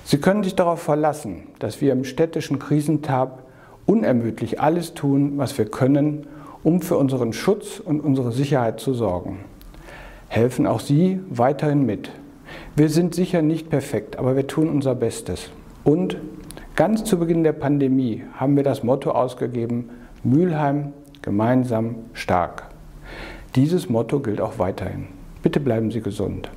Sie 0.04 0.18
können 0.18 0.42
sich 0.42 0.54
darauf 0.54 0.80
verlassen, 0.80 1.48
dass 1.58 1.80
wir 1.80 1.92
im 1.92 2.04
städtischen 2.04 2.58
Krisentab 2.58 3.45
unermüdlich 3.86 4.60
alles 4.60 4.94
tun, 4.94 5.34
was 5.36 5.56
wir 5.56 5.66
können, 5.66 6.26
um 6.62 6.82
für 6.82 6.96
unseren 6.96 7.32
Schutz 7.32 7.80
und 7.80 8.00
unsere 8.00 8.32
Sicherheit 8.32 8.80
zu 8.80 8.92
sorgen. 8.92 9.38
Helfen 10.28 10.66
auch 10.66 10.80
Sie 10.80 11.20
weiterhin 11.30 11.86
mit. 11.86 12.10
Wir 12.74 12.88
sind 12.88 13.14
sicher 13.14 13.42
nicht 13.42 13.70
perfekt, 13.70 14.18
aber 14.18 14.36
wir 14.36 14.46
tun 14.46 14.68
unser 14.68 14.94
Bestes. 14.94 15.50
Und 15.84 16.18
ganz 16.74 17.04
zu 17.04 17.18
Beginn 17.18 17.44
der 17.44 17.52
Pandemie 17.52 18.24
haben 18.34 18.56
wir 18.56 18.64
das 18.64 18.82
Motto 18.82 19.12
ausgegeben, 19.12 19.90
Mülheim 20.24 20.92
gemeinsam 21.22 21.96
stark. 22.12 22.64
Dieses 23.54 23.88
Motto 23.88 24.20
gilt 24.20 24.40
auch 24.40 24.58
weiterhin. 24.58 25.06
Bitte 25.42 25.60
bleiben 25.60 25.90
Sie 25.90 26.00
gesund. 26.00 26.50